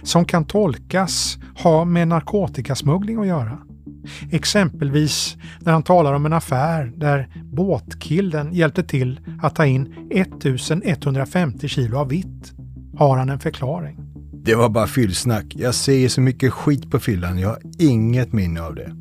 som 0.03 0.24
kan 0.24 0.44
tolkas 0.44 1.38
ha 1.62 1.85
med 1.85 2.09
narkotikasmuggling 2.09 3.20
att 3.20 3.26
göra. 3.26 3.59
Exempelvis 4.31 5.37
när 5.61 5.73
han 5.73 5.83
talar 5.83 6.12
om 6.12 6.27
en 6.27 6.33
affär 6.33 6.93
där 6.97 7.29
båtkillen 7.45 8.55
hjälpte 8.55 8.83
till 8.83 9.21
att 9.43 9.55
ta 9.55 9.66
in 9.66 10.09
1150 10.11 11.69
kilo 11.69 11.99
av 11.99 12.09
vitt 12.09 12.53
har 12.97 13.16
han 13.16 13.29
en 13.31 13.38
förklaring. 13.38 13.97
Det 14.45 14.55
var 14.55 14.69
bara 14.69 14.87
fyllsnack. 14.87 15.47
Jag 15.57 15.75
säger 15.75 16.09
så 16.09 16.21
mycket 16.21 16.53
skit 16.53 16.90
på 16.90 16.99
fyllan. 16.99 17.38
Jag 17.38 17.49
har 17.49 17.59
inget 17.79 18.33
minne 18.33 18.62
av 18.62 18.75
det. 18.75 18.93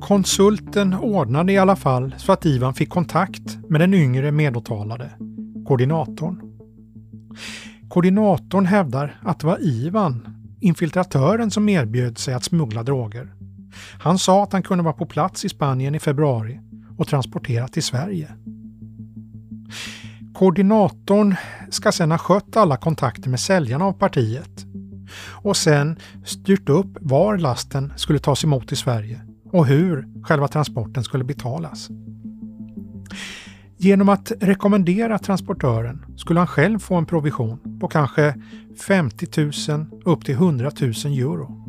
Konsulten 0.00 0.94
ordnade 0.94 1.52
i 1.52 1.58
alla 1.58 1.76
fall 1.76 2.14
så 2.18 2.32
att 2.32 2.46
Ivan 2.46 2.74
fick 2.74 2.90
kontakt 2.90 3.58
med 3.68 3.80
den 3.80 3.94
yngre 3.94 4.32
medåtalade, 4.32 5.10
koordinatorn. 5.66 6.40
Koordinatorn 7.88 8.66
hävdar 8.66 9.20
att 9.22 9.40
det 9.40 9.46
var 9.46 9.58
Ivan, 9.60 10.28
infiltratören, 10.60 11.50
som 11.50 11.68
erbjöd 11.68 12.18
sig 12.18 12.34
att 12.34 12.44
smuggla 12.44 12.82
droger. 12.82 13.34
Han 13.98 14.18
sa 14.18 14.42
att 14.42 14.52
han 14.52 14.62
kunde 14.62 14.84
vara 14.84 14.94
på 14.94 15.06
plats 15.06 15.44
i 15.44 15.48
Spanien 15.48 15.94
i 15.94 15.98
februari 15.98 16.60
och 16.98 17.08
transportera 17.08 17.68
till 17.68 17.82
Sverige. 17.82 18.28
Koordinatorn 20.34 21.34
ska 21.70 21.92
sedan 21.92 22.10
ha 22.10 22.18
skött 22.18 22.56
alla 22.56 22.76
kontakter 22.76 23.30
med 23.30 23.40
säljarna 23.40 23.84
av 23.84 23.92
partiet 23.92 24.66
och 25.42 25.56
sen 25.56 25.98
styrt 26.24 26.68
upp 26.68 26.96
var 27.00 27.38
lasten 27.38 27.92
skulle 27.96 28.18
tas 28.18 28.44
emot 28.44 28.72
i 28.72 28.76
Sverige 28.76 29.20
och 29.52 29.66
hur 29.66 30.08
själva 30.24 30.48
transporten 30.48 31.04
skulle 31.04 31.24
betalas. 31.24 31.88
Genom 33.76 34.08
att 34.08 34.32
rekommendera 34.40 35.18
transportören 35.18 36.04
skulle 36.16 36.40
han 36.40 36.46
själv 36.46 36.78
få 36.78 36.94
en 36.94 37.06
provision 37.06 37.78
på 37.80 37.88
kanske 37.88 38.34
50 38.86 39.26
000 39.70 39.86
upp 40.04 40.24
till 40.24 40.34
100 40.34 40.70
000 40.80 40.90
euro. 40.90 41.62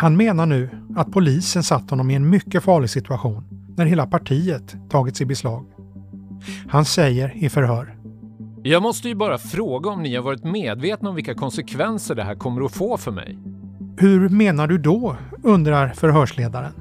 Han 0.00 0.16
menar 0.16 0.46
nu 0.46 0.70
att 0.96 1.12
polisen 1.12 1.62
satt 1.62 1.90
honom 1.90 2.10
i 2.10 2.14
en 2.14 2.28
mycket 2.30 2.62
farlig 2.62 2.90
situation 2.90 3.44
när 3.76 3.84
hela 3.84 4.06
partiet 4.06 4.76
tagits 4.90 5.20
i 5.20 5.26
beslag. 5.26 5.66
Han 6.68 6.84
säger 6.84 7.44
i 7.44 7.48
förhör. 7.48 7.96
Jag 8.62 8.82
måste 8.82 9.08
ju 9.08 9.14
bara 9.14 9.38
fråga 9.38 9.90
om 9.90 10.02
ni 10.02 10.16
har 10.16 10.22
varit 10.22 10.44
medvetna 10.44 11.08
om 11.08 11.14
vilka 11.14 11.34
konsekvenser 11.34 12.14
det 12.14 12.22
här 12.22 12.34
kommer 12.34 12.64
att 12.64 12.72
få 12.72 12.96
för 12.96 13.10
mig. 13.10 13.38
Hur 13.98 14.28
menar 14.28 14.66
du 14.66 14.78
då? 14.78 15.16
undrar 15.42 15.88
förhörsledaren. 15.88 16.72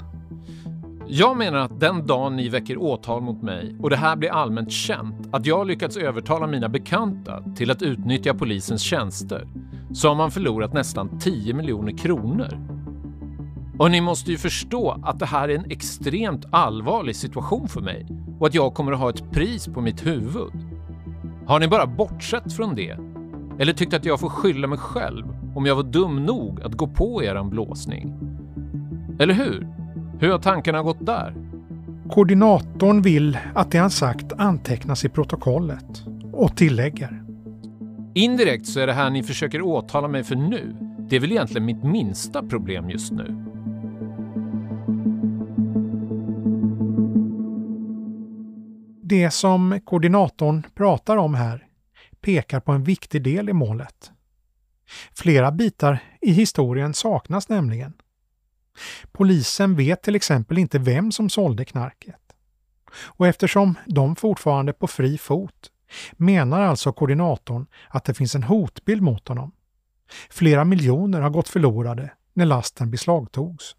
Jag 1.08 1.38
menar 1.38 1.60
att 1.60 1.80
den 1.80 2.08
dagen 2.08 2.36
ni 2.36 2.50
väcker 2.50 2.78
åtal 2.78 3.22
mot 3.22 3.42
mig 3.42 3.76
och 3.82 3.90
det 3.90 3.98
här 3.98 4.16
blir 4.16 4.30
allmänt 4.30 4.72
känt 4.72 5.28
att 5.32 5.46
jag 5.46 5.68
lyckats 5.68 5.98
övertala 5.98 6.48
mina 6.48 6.70
bekanta 6.70 7.44
till 7.56 7.72
att 7.72 7.82
utnyttja 7.82 8.34
polisens 8.34 8.82
tjänster 8.82 9.48
så 9.94 10.08
har 10.08 10.16
man 10.16 10.32
förlorat 10.32 10.74
nästan 10.74 11.20
10 11.20 11.54
miljoner 11.54 11.98
kronor. 11.98 12.80
Och 13.80 13.92
ni 13.92 14.02
måste 14.02 14.32
ju 14.32 14.38
förstå 14.38 15.00
att 15.04 15.20
det 15.20 15.26
här 15.26 15.50
är 15.50 15.56
en 15.56 15.72
extremt 15.72 16.46
allvarlig 16.52 17.16
situation 17.16 17.68
för 17.68 17.82
mig 17.82 18.08
och 18.40 18.48
att 18.48 18.54
jag 18.54 18.74
kommer 18.74 18.92
att 18.92 19.00
ha 19.00 19.10
ett 19.10 19.32
pris 19.32 19.68
på 19.68 19.82
mitt 19.82 20.06
huvud. 20.06 20.52
Har 21.46 21.60
ni 21.60 21.68
bara 21.68 21.88
bortsett 21.88 22.54
från 22.54 22.76
det? 22.76 22.98
Eller 23.60 23.74
tyckt 23.74 23.94
att 23.94 24.06
jag 24.06 24.20
får 24.20 24.30
skylla 24.30 24.68
mig 24.68 24.78
själv 24.78 25.26
om 25.56 25.66
jag 25.66 25.76
var 25.76 25.84
dum 25.84 26.26
nog 26.26 26.62
att 26.62 26.74
gå 26.74 26.88
på 26.88 27.24
eran 27.24 27.50
blåsning? 27.50 28.14
Eller 29.20 29.34
hur? 29.34 29.68
Hur 30.20 30.32
har 30.32 30.40
tankarna 30.40 30.82
gått 30.82 31.06
där? 31.06 31.36
Koordinatorn 32.10 33.02
vill 33.02 33.38
att 33.56 33.72
det 33.72 33.78
han 33.78 33.92
sagt 33.92 34.34
antecknas 34.38 35.06
i 35.06 35.10
protokollet 35.10 36.04
och 36.34 36.58
tillägger. 36.58 37.24
Indirekt 38.14 38.66
så 38.66 38.80
är 38.80 38.88
det 38.88 38.94
här 38.94 39.10
ni 39.10 39.24
försöker 39.24 39.62
åtala 39.62 40.08
mig 40.08 40.24
för 40.24 40.36
nu, 40.36 40.76
det 41.10 41.16
är 41.16 41.20
väl 41.20 41.32
egentligen 41.32 41.66
mitt 41.66 41.84
minsta 41.84 42.44
problem 42.44 42.90
just 42.90 43.12
nu. 43.12 43.49
Det 49.10 49.32
som 49.32 49.80
koordinatorn 49.86 50.64
pratar 50.76 51.18
om 51.18 51.34
här 51.34 51.68
pekar 52.22 52.60
på 52.60 52.72
en 52.72 52.84
viktig 52.84 53.24
del 53.24 53.50
i 53.50 53.54
målet. 53.54 54.12
Flera 55.12 55.52
bitar 55.52 56.04
i 56.22 56.32
historien 56.32 56.94
saknas 56.94 57.50
nämligen. 57.50 57.94
Polisen 59.12 59.76
vet 59.76 60.02
till 60.04 60.16
exempel 60.16 60.58
inte 60.58 60.80
vem 60.80 61.12
som 61.12 61.30
sålde 61.30 61.66
knarket. 61.66 62.22
Och 62.92 63.28
eftersom 63.28 63.76
de 63.86 64.16
fortfarande 64.16 64.70
är 64.70 64.74
på 64.74 64.88
fri 64.88 65.18
fot 65.18 65.72
menar 66.12 66.62
alltså 66.62 66.94
koordinatorn 66.94 67.66
att 67.90 68.06
det 68.06 68.14
finns 68.14 68.36
en 68.36 68.44
hotbild 68.44 69.02
mot 69.02 69.28
honom. 69.28 69.52
Flera 70.30 70.66
miljoner 70.66 71.22
har 71.22 71.30
gått 71.30 71.50
förlorade 71.50 72.12
när 72.34 72.46
lasten 72.46 72.92
beslagtogs. 72.92 73.76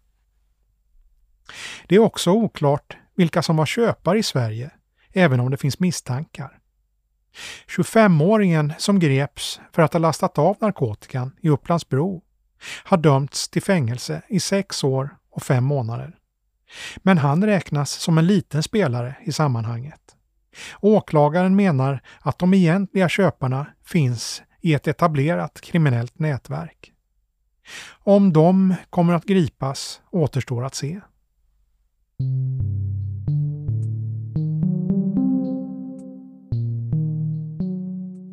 Det 1.87 1.95
är 1.95 1.99
också 1.99 2.31
oklart 2.31 2.97
vilka 3.15 3.41
som 3.41 3.57
var 3.57 3.65
köpare 3.65 4.19
i 4.19 4.23
Sverige, 4.23 4.71
även 5.13 5.39
om 5.39 5.51
det 5.51 5.57
finns 5.57 5.79
misstankar. 5.79 6.57
25-åringen 7.67 8.73
som 8.77 8.99
greps 8.99 9.61
för 9.71 9.81
att 9.81 9.93
ha 9.93 9.99
lastat 9.99 10.37
av 10.37 10.57
narkotikan 10.59 11.31
i 11.41 11.49
Upplandsbro 11.49 12.21
har 12.83 12.97
dömts 12.97 13.49
till 13.49 13.61
fängelse 13.61 14.21
i 14.27 14.39
sex 14.39 14.83
år 14.83 15.17
och 15.31 15.43
fem 15.43 15.63
månader. 15.63 16.17
Men 16.97 17.17
han 17.17 17.45
räknas 17.45 17.91
som 17.91 18.17
en 18.17 18.27
liten 18.27 18.63
spelare 18.63 19.15
i 19.23 19.31
sammanhanget. 19.31 20.15
Åklagaren 20.79 21.55
menar 21.55 22.01
att 22.19 22.39
de 22.39 22.53
egentliga 22.53 23.09
köparna 23.09 23.67
finns 23.85 24.41
i 24.61 24.73
ett 24.73 24.87
etablerat 24.87 25.61
kriminellt 25.61 26.19
nätverk. 26.19 26.91
Om 27.89 28.33
de 28.33 28.75
kommer 28.89 29.13
att 29.13 29.25
gripas 29.25 30.01
återstår 30.11 30.65
att 30.65 30.75
se. 30.75 31.01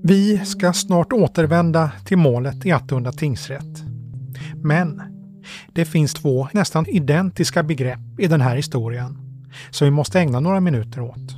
Vi 0.09 0.39
ska 0.45 0.73
snart 0.73 1.13
återvända 1.13 1.91
till 2.05 2.19
målet 2.19 2.67
i 2.67 2.73
Attunda 2.73 3.13
tingsrätt. 3.13 3.83
Men 4.63 5.03
det 5.73 5.85
finns 5.85 6.15
två 6.15 6.49
nästan 6.53 6.87
identiska 6.87 7.63
begrepp 7.63 8.01
i 8.19 8.27
den 8.27 8.41
här 8.41 8.57
historien 8.57 9.19
som 9.71 9.85
vi 9.85 9.91
måste 9.91 10.21
ägna 10.21 10.41
några 10.41 10.61
minuter 10.61 11.01
åt. 11.01 11.37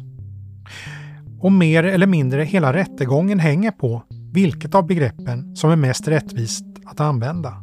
Och 1.40 1.52
mer 1.52 1.84
eller 1.84 2.06
mindre 2.06 2.44
hela 2.44 2.72
rättegången 2.72 3.38
hänger 3.38 3.70
på 3.70 4.02
vilket 4.32 4.74
av 4.74 4.86
begreppen 4.86 5.56
som 5.56 5.70
är 5.70 5.76
mest 5.76 6.08
rättvist 6.08 6.64
att 6.84 7.00
använda. 7.00 7.54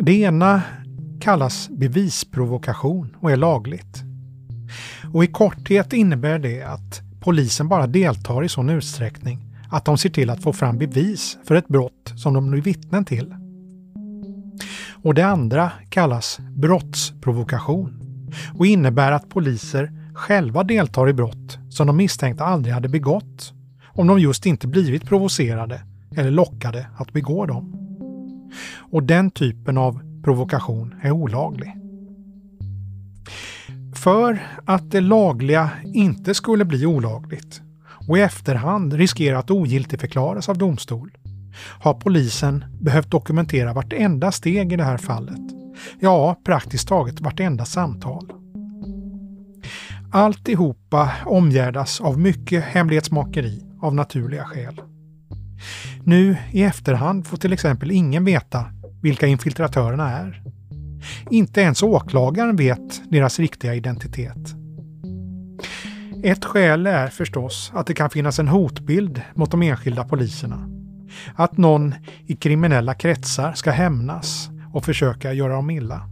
Det 0.00 0.20
ena 0.20 0.62
kallas 1.20 1.68
bevisprovokation 1.68 3.16
och 3.20 3.30
är 3.30 3.36
lagligt. 3.36 4.02
Och 5.12 5.24
i 5.24 5.26
korthet 5.26 5.92
innebär 5.92 6.38
det 6.38 6.62
att 6.62 7.05
polisen 7.26 7.68
bara 7.68 7.86
deltar 7.86 8.44
i 8.44 8.48
sån 8.48 8.70
utsträckning 8.70 9.38
att 9.70 9.84
de 9.84 9.98
ser 9.98 10.10
till 10.10 10.30
att 10.30 10.42
få 10.42 10.52
fram 10.52 10.78
bevis 10.78 11.38
för 11.44 11.54
ett 11.54 11.68
brott 11.68 12.12
som 12.16 12.34
de 12.34 12.50
blir 12.50 12.62
vittnen 12.62 13.04
till. 13.04 13.34
Och 15.02 15.14
det 15.14 15.26
andra 15.26 15.72
kallas 15.88 16.38
brottsprovokation 16.38 18.00
och 18.54 18.66
innebär 18.66 19.12
att 19.12 19.28
poliser 19.28 19.92
själva 20.14 20.64
deltar 20.64 21.08
i 21.08 21.12
brott 21.12 21.58
som 21.68 21.86
de 21.86 21.96
misstänkta 21.96 22.44
aldrig 22.44 22.74
hade 22.74 22.88
begått 22.88 23.52
om 23.86 24.06
de 24.06 24.18
just 24.18 24.46
inte 24.46 24.66
blivit 24.66 25.04
provocerade 25.04 25.80
eller 26.16 26.30
lockade 26.30 26.86
att 26.96 27.12
begå 27.12 27.46
dem. 27.46 27.76
Och 28.76 29.02
den 29.02 29.30
typen 29.30 29.78
av 29.78 30.20
provokation 30.22 30.94
är 31.02 31.10
olaglig. 31.10 31.76
För 33.96 34.38
att 34.64 34.90
det 34.90 35.00
lagliga 35.00 35.70
inte 35.84 36.34
skulle 36.34 36.64
bli 36.64 36.86
olagligt 36.86 37.60
och 38.08 38.18
i 38.18 38.20
efterhand 38.20 38.92
riskera 38.92 39.38
att 39.38 39.50
ogiltigförklaras 39.50 40.48
av 40.48 40.58
domstol 40.58 41.10
har 41.80 41.94
polisen 41.94 42.64
behövt 42.80 43.10
dokumentera 43.10 43.72
vartenda 43.72 44.32
steg 44.32 44.72
i 44.72 44.76
det 44.76 44.84
här 44.84 44.96
fallet. 44.96 45.40
Ja, 46.00 46.40
praktiskt 46.44 46.88
taget 46.88 47.20
vartenda 47.20 47.64
samtal. 47.64 48.32
Alltihopa 50.12 51.12
omgärdas 51.24 52.00
av 52.00 52.18
mycket 52.18 52.64
hemlighetsmakeri 52.64 53.62
av 53.80 53.94
naturliga 53.94 54.44
skäl. 54.44 54.80
Nu 56.04 56.36
i 56.52 56.62
efterhand 56.62 57.26
får 57.26 57.36
till 57.36 57.52
exempel 57.52 57.90
ingen 57.90 58.24
veta 58.24 58.64
vilka 59.02 59.26
infiltratörerna 59.26 60.10
är. 60.10 60.42
Inte 61.30 61.60
ens 61.60 61.82
åklagaren 61.82 62.56
vet 62.56 63.02
deras 63.10 63.38
riktiga 63.38 63.74
identitet. 63.74 64.54
Ett 66.22 66.44
skäl 66.44 66.86
är 66.86 67.08
förstås 67.08 67.72
att 67.74 67.86
det 67.86 67.94
kan 67.94 68.10
finnas 68.10 68.38
en 68.38 68.48
hotbild 68.48 69.22
mot 69.34 69.50
de 69.50 69.62
enskilda 69.62 70.04
poliserna. 70.04 70.68
Att 71.34 71.56
någon 71.56 71.94
i 72.26 72.36
kriminella 72.36 72.94
kretsar 72.94 73.52
ska 73.52 73.70
hämnas 73.70 74.50
och 74.72 74.84
försöka 74.84 75.32
göra 75.32 75.52
dem 75.52 75.70
illa. 75.70 76.02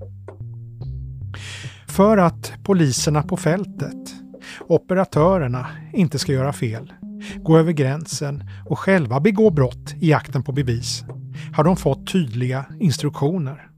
För 1.87 2.19
att 2.19 2.53
poliserna 2.63 3.23
på 3.23 3.37
fältet, 3.37 4.15
operatörerna, 4.61 5.67
inte 5.93 6.19
ska 6.19 6.33
göra 6.33 6.53
fel, 6.53 6.93
gå 7.37 7.59
över 7.59 7.73
gränsen 7.73 8.45
och 8.67 8.79
själva 8.79 9.21
begå 9.21 9.51
brott 9.51 9.95
i 10.01 10.11
jakten 10.11 10.43
på 10.43 10.53
bevis 10.53 11.05
har 11.53 11.65
de 11.65 11.77
fått 11.77 12.13
tydliga 12.13 12.65
instruktioner. 12.81 13.69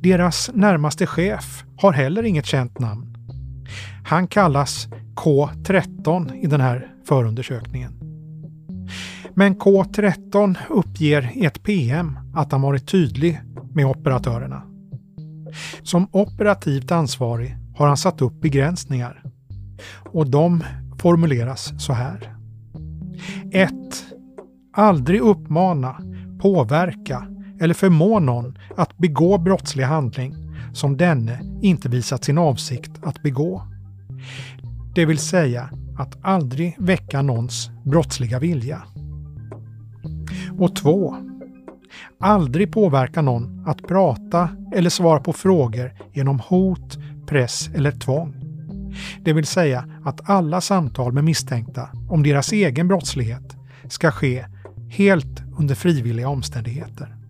Deras 0.00 0.50
närmaste 0.54 1.06
chef 1.06 1.64
har 1.76 1.92
heller 1.92 2.22
inget 2.22 2.46
känt 2.46 2.78
namn. 2.78 3.16
Han 4.04 4.28
kallas 4.28 4.88
K13 5.16 6.34
i 6.34 6.46
den 6.46 6.60
här 6.60 6.88
förundersökningen. 7.04 7.92
Men 9.34 9.56
K13 9.56 10.56
uppger 10.70 11.30
i 11.34 11.44
ett 11.44 11.62
PM 11.62 12.18
att 12.34 12.52
han 12.52 12.62
varit 12.62 12.88
tydlig 12.88 13.40
med 13.74 13.86
operatörerna. 13.86 14.62
Som 15.82 16.08
operativt 16.12 16.92
ansvarig 16.92 17.56
har 17.76 17.86
han 17.86 17.96
satt 17.96 18.22
upp 18.22 18.40
begränsningar. 18.40 19.22
Och 20.12 20.30
de 20.30 20.64
formuleras 20.98 21.72
så 21.78 21.92
här. 21.92 22.36
1. 23.52 23.72
Aldrig 24.72 25.20
uppmana, 25.20 25.96
påverka 26.40 27.26
eller 27.62 27.74
förmå 27.74 28.18
någon 28.18 28.58
att 28.76 28.98
begå 28.98 29.38
brottslig 29.38 29.84
handling 29.84 30.34
som 30.72 30.96
denne 30.96 31.40
inte 31.62 31.88
visat 31.88 32.24
sin 32.24 32.38
avsikt 32.38 32.90
att 33.02 33.22
begå. 33.22 33.62
Det 34.94 35.06
vill 35.06 35.18
säga 35.18 35.70
att 35.98 36.18
aldrig 36.22 36.76
väcka 36.78 37.22
någons 37.22 37.70
brottsliga 37.84 38.38
vilja. 38.38 38.82
Och 40.58 40.76
2. 40.76 41.16
Aldrig 42.20 42.72
påverka 42.72 43.22
någon 43.22 43.64
att 43.66 43.88
prata 43.88 44.48
eller 44.74 44.90
svara 44.90 45.20
på 45.20 45.32
frågor 45.32 45.92
genom 46.12 46.40
hot, 46.40 46.98
press 47.26 47.70
eller 47.74 47.90
tvång. 47.90 48.34
Det 49.24 49.32
vill 49.32 49.46
säga 49.46 49.84
att 50.04 50.30
alla 50.30 50.60
samtal 50.60 51.12
med 51.12 51.24
misstänkta 51.24 51.88
om 52.10 52.22
deras 52.22 52.52
egen 52.52 52.88
brottslighet 52.88 53.56
ska 53.88 54.10
ske 54.10 54.44
helt 54.90 55.42
under 55.58 55.74
frivilliga 55.74 56.28
omständigheter. 56.28 57.21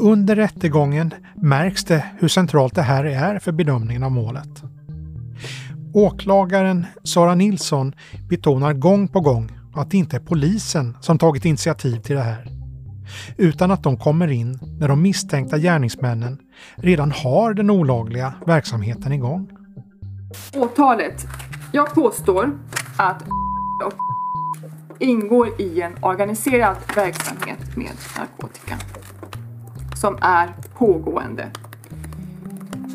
Under 0.00 0.36
rättegången 0.36 1.14
märks 1.34 1.84
det 1.84 2.04
hur 2.18 2.28
centralt 2.28 2.74
det 2.74 2.82
här 2.82 3.04
är 3.04 3.38
för 3.38 3.52
bedömningen 3.52 4.02
av 4.02 4.12
målet. 4.12 4.62
Åklagaren 5.94 6.86
Sara 7.04 7.34
Nilsson 7.34 7.92
betonar 8.28 8.72
gång 8.72 9.08
på 9.08 9.20
gång 9.20 9.58
att 9.74 9.90
det 9.90 9.96
inte 9.96 10.16
är 10.16 10.20
polisen 10.20 10.96
som 11.00 11.18
tagit 11.18 11.44
initiativ 11.44 11.96
till 11.96 12.16
det 12.16 12.22
här. 12.22 12.46
Utan 13.36 13.70
att 13.70 13.82
de 13.82 13.96
kommer 13.96 14.28
in 14.28 14.58
när 14.80 14.88
de 14.88 15.02
misstänkta 15.02 15.58
gärningsmännen 15.58 16.38
redan 16.76 17.12
har 17.12 17.54
den 17.54 17.70
olagliga 17.70 18.34
verksamheten 18.46 19.12
igång. 19.12 19.50
Åtalet. 20.54 21.26
Jag 21.72 21.94
påstår 21.94 22.58
att 22.96 23.22
och 23.86 23.94
ingår 24.98 25.60
i 25.60 25.80
en 25.80 25.92
organiserad 26.02 26.76
verksamhet 26.96 27.76
med 27.76 27.90
narkotika 28.18 28.78
som 30.00 30.18
är 30.20 30.54
pågående 30.78 31.50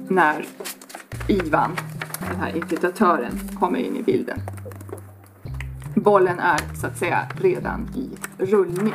när 0.08 0.46
Ivan, 1.28 1.72
den 2.30 2.40
här 2.40 2.56
infiltratören, 2.56 3.40
kommer 3.60 3.80
in 3.80 3.98
i 3.98 4.04
bilden. 4.04 4.40
Bollen 5.96 6.40
är 6.40 6.76
så 6.82 6.88
att 6.88 6.98
säga 6.98 7.28
redan 7.42 7.90
i 7.96 8.10
rullning. 8.44 8.94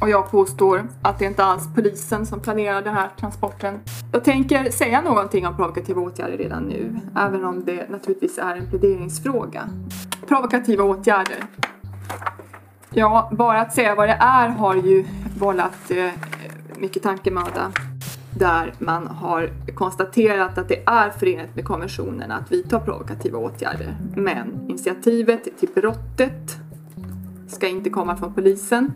Och 0.00 0.10
jag 0.10 0.30
påstår 0.30 0.88
att 1.02 1.18
det 1.18 1.24
inte 1.24 1.44
alls 1.44 1.62
polisen 1.74 2.26
som 2.26 2.40
planerar 2.40 2.82
den 2.82 2.94
här 2.94 3.08
transporten. 3.20 3.80
Jag 4.12 4.24
tänker 4.24 4.70
säga 4.70 5.00
någonting 5.00 5.46
om 5.46 5.56
provokativa 5.56 6.00
åtgärder 6.00 6.36
redan 6.36 6.62
nu, 6.62 7.00
även 7.16 7.44
om 7.44 7.64
det 7.64 7.90
naturligtvis 7.90 8.38
är 8.38 8.56
en 8.56 8.70
pläderingsfråga. 8.70 9.68
Provokativa 10.28 10.84
åtgärder. 10.84 11.44
Ja, 12.90 13.30
bara 13.32 13.60
att 13.60 13.74
säga 13.74 13.94
vad 13.94 14.08
det 14.08 14.18
är 14.20 14.48
har 14.48 14.74
ju 14.74 15.04
vållat 15.38 15.90
eh, 15.90 16.10
mycket 16.82 17.02
tankemöda 17.02 17.72
där 18.38 18.74
man 18.78 19.06
har 19.06 19.50
konstaterat 19.74 20.58
att 20.58 20.68
det 20.68 20.82
är 20.86 21.10
förenligt 21.10 21.56
med 21.56 21.64
konventionen 21.64 22.30
att 22.30 22.52
vidta 22.52 22.80
provokativa 22.80 23.38
åtgärder. 23.38 23.96
Men 24.16 24.66
initiativet 24.68 25.58
till 25.60 25.68
brottet 25.74 26.56
ska 27.48 27.68
inte 27.68 27.90
komma 27.90 28.16
från 28.16 28.34
polisen 28.34 28.92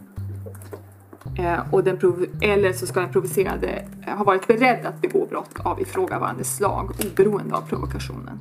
eh, 1.39 1.75
och 1.75 1.85
den 1.85 1.99
eller 2.43 2.73
så 2.73 2.87
ska 2.87 3.01
den 3.01 3.13
provocerade 3.13 3.85
eh, 4.07 4.17
ha 4.17 4.25
varit 4.25 4.47
beredd 4.47 4.87
att 4.87 5.01
begå 5.01 5.27
brott 5.27 5.55
av 5.59 5.81
ifrågavarande 5.81 6.45
slag 6.45 6.91
oberoende 7.13 7.55
av 7.57 7.61
provokationen. 7.61 8.41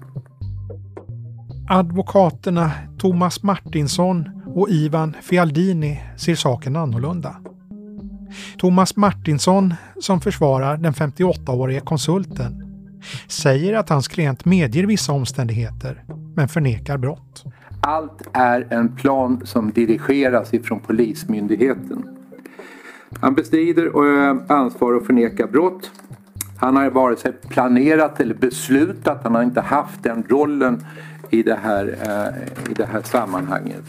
Advokaterna 1.69 2.71
Thomas 2.97 3.43
Martinsson 3.43 4.29
och 4.45 4.69
Ivan 4.69 5.15
Fialdini 5.21 6.03
ser 6.17 6.35
saken 6.35 6.75
annorlunda. 6.75 7.35
Thomas 8.57 8.95
Martinsson, 8.95 9.73
som 10.01 10.21
försvarar 10.21 10.77
den 10.77 10.93
58-årige 10.93 11.79
konsulten, 11.79 12.65
säger 13.27 13.73
att 13.73 13.89
hans 13.89 14.07
klient 14.07 14.45
medger 14.45 14.83
vissa 14.83 15.11
omständigheter 15.11 16.03
men 16.35 16.47
förnekar 16.47 16.97
brott. 16.97 17.43
Allt 17.81 18.27
är 18.33 18.67
en 18.69 18.95
plan 18.95 19.41
som 19.45 19.71
dirigeras 19.71 20.53
ifrån 20.53 20.79
Polismyndigheten. 20.79 22.03
Han 23.19 23.35
bestrider 23.35 23.85
eh, 23.85 24.37
ansvar 24.47 24.93
och 24.93 25.05
förnekar 25.05 25.47
brott. 25.47 25.91
Han 26.57 26.75
har 26.75 26.89
vare 26.89 27.15
sig 27.15 27.31
planerat 27.31 28.19
eller 28.19 28.35
beslutat, 28.35 29.19
han 29.23 29.35
har 29.35 29.43
inte 29.43 29.61
haft 29.61 30.03
den 30.03 30.23
rollen 30.29 30.85
i 31.29 31.43
det 31.43 31.59
här, 31.63 31.97
eh, 32.01 32.71
i 32.71 32.73
det 32.73 32.85
här 32.85 33.01
sammanhanget. 33.01 33.83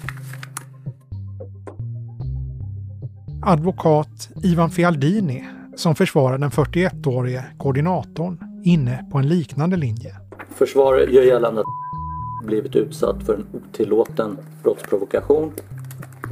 Advokat 3.48 4.28
Ivan 4.42 4.70
Fialdini, 4.70 5.44
som 5.76 5.94
försvarar 5.94 6.38
den 6.38 6.50
41-årige 6.50 7.44
koordinatorn, 7.58 8.38
inne 8.64 9.06
på 9.12 9.18
en 9.18 9.28
liknande 9.28 9.76
linje. 9.76 10.16
Försvaret 10.54 11.12
gör 11.12 11.22
gällande 11.22 11.60
att 11.60 12.46
blivit 12.46 12.76
utsatt 12.76 13.22
för 13.26 13.34
en 13.34 13.46
otillåten 13.52 14.38
brottsprovokation 14.62 15.52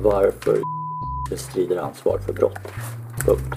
varför 0.02 0.58
bestrider 1.30 1.76
ansvar 1.76 2.18
för 2.18 2.32
brott. 2.32 2.58
Punkt. 3.26 3.56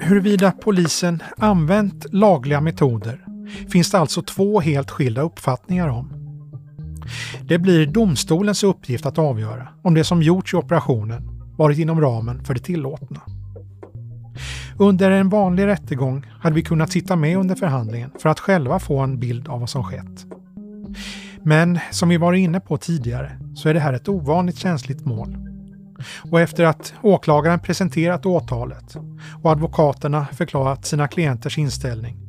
Huruvida 0.00 0.52
polisen 0.52 1.22
använt 1.36 2.12
lagliga 2.12 2.60
metoder 2.60 3.26
finns 3.72 3.90
det 3.90 3.98
alltså 3.98 4.22
två 4.22 4.60
helt 4.60 4.90
skilda 4.90 5.22
uppfattningar 5.22 5.88
om. 5.88 6.21
Det 7.48 7.58
blir 7.58 7.86
domstolens 7.86 8.64
uppgift 8.64 9.06
att 9.06 9.18
avgöra 9.18 9.68
om 9.82 9.94
det 9.94 10.04
som 10.04 10.22
gjorts 10.22 10.54
i 10.54 10.56
operationen 10.56 11.22
varit 11.56 11.78
inom 11.78 12.00
ramen 12.00 12.44
för 12.44 12.54
det 12.54 12.60
tillåtna. 12.60 13.20
Under 14.78 15.10
en 15.10 15.28
vanlig 15.28 15.66
rättegång 15.66 16.26
hade 16.40 16.54
vi 16.54 16.62
kunnat 16.62 16.92
sitta 16.92 17.16
med 17.16 17.36
under 17.36 17.54
förhandlingen 17.54 18.10
för 18.18 18.28
att 18.28 18.40
själva 18.40 18.78
få 18.78 18.98
en 18.98 19.18
bild 19.18 19.48
av 19.48 19.60
vad 19.60 19.70
som 19.70 19.84
skett. 19.84 20.26
Men 21.42 21.78
som 21.90 22.08
vi 22.08 22.16
varit 22.16 22.38
inne 22.38 22.60
på 22.60 22.76
tidigare 22.76 23.38
så 23.54 23.68
är 23.68 23.74
det 23.74 23.80
här 23.80 23.92
ett 23.92 24.08
ovanligt 24.08 24.58
känsligt 24.58 25.04
mål. 25.04 25.36
Och 26.30 26.40
efter 26.40 26.64
att 26.64 26.94
åklagaren 27.02 27.60
presenterat 27.60 28.26
åtalet 28.26 28.96
och 29.42 29.50
advokaterna 29.50 30.26
förklarat 30.32 30.86
sina 30.86 31.08
klienters 31.08 31.58
inställning 31.58 32.21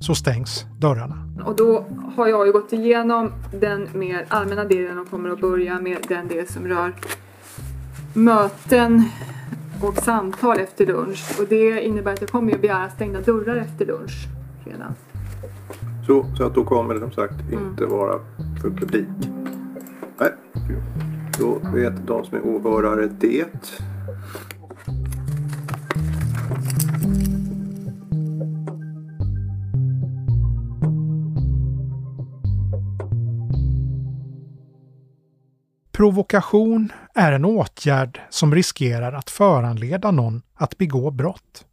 så 0.00 0.14
stängs 0.14 0.66
dörrarna. 0.78 1.16
Och 1.44 1.56
då 1.56 1.84
har 2.16 2.28
jag 2.28 2.46
ju 2.46 2.52
gått 2.52 2.72
igenom 2.72 3.32
den 3.60 3.88
mer 3.94 4.26
allmänna 4.28 4.64
delen 4.64 4.98
och 4.98 5.10
kommer 5.10 5.30
att 5.30 5.40
börja 5.40 5.80
med 5.80 5.98
den 6.08 6.28
del 6.28 6.46
som 6.46 6.66
rör 6.66 6.94
möten 8.14 9.04
och 9.82 9.96
samtal 9.96 10.58
efter 10.58 10.86
lunch. 10.86 11.40
Och 11.40 11.46
det 11.48 11.80
innebär 11.80 12.12
att 12.12 12.20
jag 12.20 12.30
kommer 12.30 12.54
att 12.54 12.60
begära 12.60 12.90
stängda 12.90 13.20
dörrar 13.20 13.56
efter 13.56 13.86
lunch 13.86 14.26
redan. 14.64 14.94
Så, 16.06 16.26
så 16.36 16.44
att 16.44 16.54
då 16.54 16.64
kommer 16.64 16.94
det 16.94 17.00
som 17.00 17.12
sagt 17.12 17.40
inte 17.40 17.84
mm. 17.84 17.96
vara 17.96 18.18
för 18.62 18.70
publik? 18.70 19.08
Nej, 20.18 20.30
då 21.38 21.60
vet 21.74 22.06
de 22.06 22.24
som 22.24 22.38
är 22.38 22.46
åhörare 22.46 23.06
det. 23.06 23.44
Provokation 36.00 36.92
är 37.14 37.32
en 37.32 37.44
åtgärd 37.44 38.20
som 38.30 38.54
riskerar 38.54 39.12
att 39.12 39.30
föranleda 39.30 40.10
någon 40.10 40.42
att 40.54 40.78
begå 40.78 41.10
brott. 41.10 41.64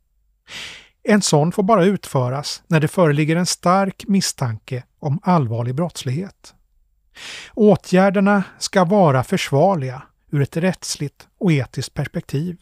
En 1.04 1.22
sån 1.22 1.52
får 1.52 1.63
bara 1.63 1.86
utföras 1.86 2.63
när 2.68 2.80
det 2.80 2.88
föreligger 2.88 3.36
en 3.36 3.46
stark 3.46 4.08
misstanke 4.08 4.84
om 5.00 5.20
allvarlig 5.24 5.76
brottslighet. 5.76 6.54
Åtgärderna 7.54 8.44
ska 8.60 8.86
vara 8.86 9.24
försvarliga 9.24 10.02
ur 10.32 10.42
ett 10.42 10.58
rättsligt 10.58 11.28
och 11.40 11.52
etiskt 11.52 11.94
perspektiv. 11.94 12.58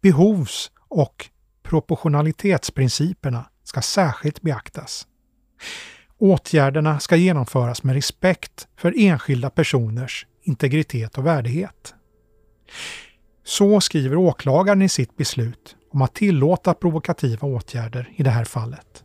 Behovs 0.00 0.70
och 0.88 1.28
proportionalitetsprinciperna 1.62 3.44
ska 3.64 3.82
särskilt 3.82 4.42
beaktas. 4.42 5.06
Åtgärderna 6.18 7.00
ska 7.00 7.16
genomföras 7.16 7.82
med 7.82 7.94
respekt 7.94 8.68
för 8.76 8.94
enskilda 8.96 9.50
personers 9.50 10.26
integritet 10.42 11.18
och 11.18 11.26
värdighet. 11.26 11.94
Så 13.44 13.80
skriver 13.80 14.16
åklagaren 14.16 14.82
i 14.82 14.88
sitt 14.88 15.16
beslut 15.16 15.76
om 15.90 16.02
att 16.02 16.14
tillåta 16.14 16.74
provokativa 16.74 17.48
åtgärder 17.48 18.10
i 18.16 18.22
det 18.22 18.30
här 18.30 18.44
fallet. 18.44 19.04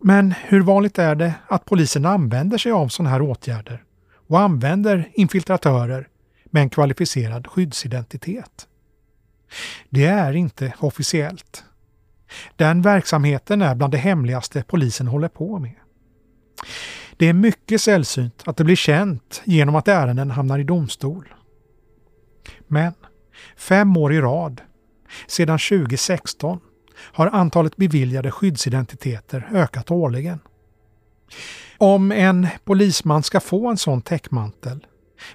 Men 0.00 0.32
hur 0.32 0.60
vanligt 0.60 0.98
är 0.98 1.14
det 1.14 1.34
att 1.48 1.64
polisen 1.64 2.06
använder 2.06 2.58
sig 2.58 2.72
av 2.72 2.88
sådana 2.88 3.10
här 3.10 3.22
åtgärder 3.22 3.84
och 4.28 4.40
använder 4.40 5.10
infiltratörer 5.14 6.08
med 6.44 6.62
en 6.62 6.70
kvalificerad 6.70 7.46
skyddsidentitet? 7.46 8.66
Det 9.90 10.04
är 10.04 10.32
inte 10.32 10.74
officiellt. 10.78 11.64
Den 12.56 12.82
verksamheten 12.82 13.62
är 13.62 13.74
bland 13.74 13.92
det 13.92 13.98
hemligaste 13.98 14.64
polisen 14.66 15.06
håller 15.06 15.28
på 15.28 15.58
med. 15.58 15.74
Det 17.18 17.26
är 17.26 17.32
mycket 17.32 17.80
sällsynt 17.80 18.42
att 18.46 18.56
det 18.56 18.64
blir 18.64 18.76
känt 18.76 19.42
genom 19.44 19.76
att 19.76 19.88
ärenden 19.88 20.30
hamnar 20.30 20.58
i 20.58 20.64
domstol. 20.64 21.34
Men 22.66 22.92
fem 23.56 23.96
år 23.96 24.12
i 24.12 24.20
rad, 24.20 24.60
sedan 25.26 25.58
2016, 25.58 26.60
har 26.96 27.26
antalet 27.26 27.76
beviljade 27.76 28.30
skyddsidentiteter 28.30 29.48
ökat 29.52 29.90
årligen. 29.90 30.38
Om 31.78 32.12
en 32.12 32.46
polisman 32.64 33.22
ska 33.22 33.40
få 33.40 33.68
en 33.68 33.76
sån 33.76 34.02
täckmantel 34.02 34.86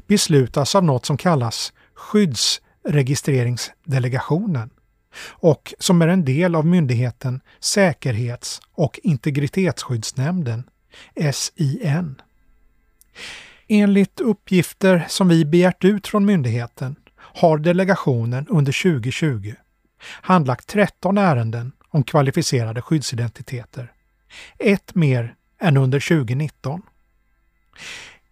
beslutas 0.07 0.75
av 0.75 0.83
något 0.83 1.05
som 1.05 1.17
kallas 1.17 1.73
skyddsregistreringsdelegationen 1.93 4.69
och 5.29 5.73
som 5.79 6.01
är 6.01 6.07
en 6.07 6.25
del 6.25 6.55
av 6.55 6.65
myndigheten 6.65 7.41
Säkerhets 7.59 8.61
och 8.73 8.99
integritetsskyddsnämnden 9.03 10.63
SIN. 11.33 12.21
Enligt 13.67 14.19
uppgifter 14.19 15.05
som 15.09 15.27
vi 15.27 15.45
begärt 15.45 15.83
ut 15.83 16.07
från 16.07 16.25
myndigheten 16.25 16.95
har 17.17 17.57
delegationen 17.57 18.47
under 18.47 18.83
2020 18.83 19.53
handlagt 20.03 20.67
13 20.67 21.17
ärenden 21.17 21.71
om 21.89 22.03
kvalificerade 22.03 22.81
skyddsidentiteter. 22.81 23.91
Ett 24.59 24.95
mer 24.95 25.35
än 25.59 25.77
under 25.77 25.99
2019. 25.99 26.81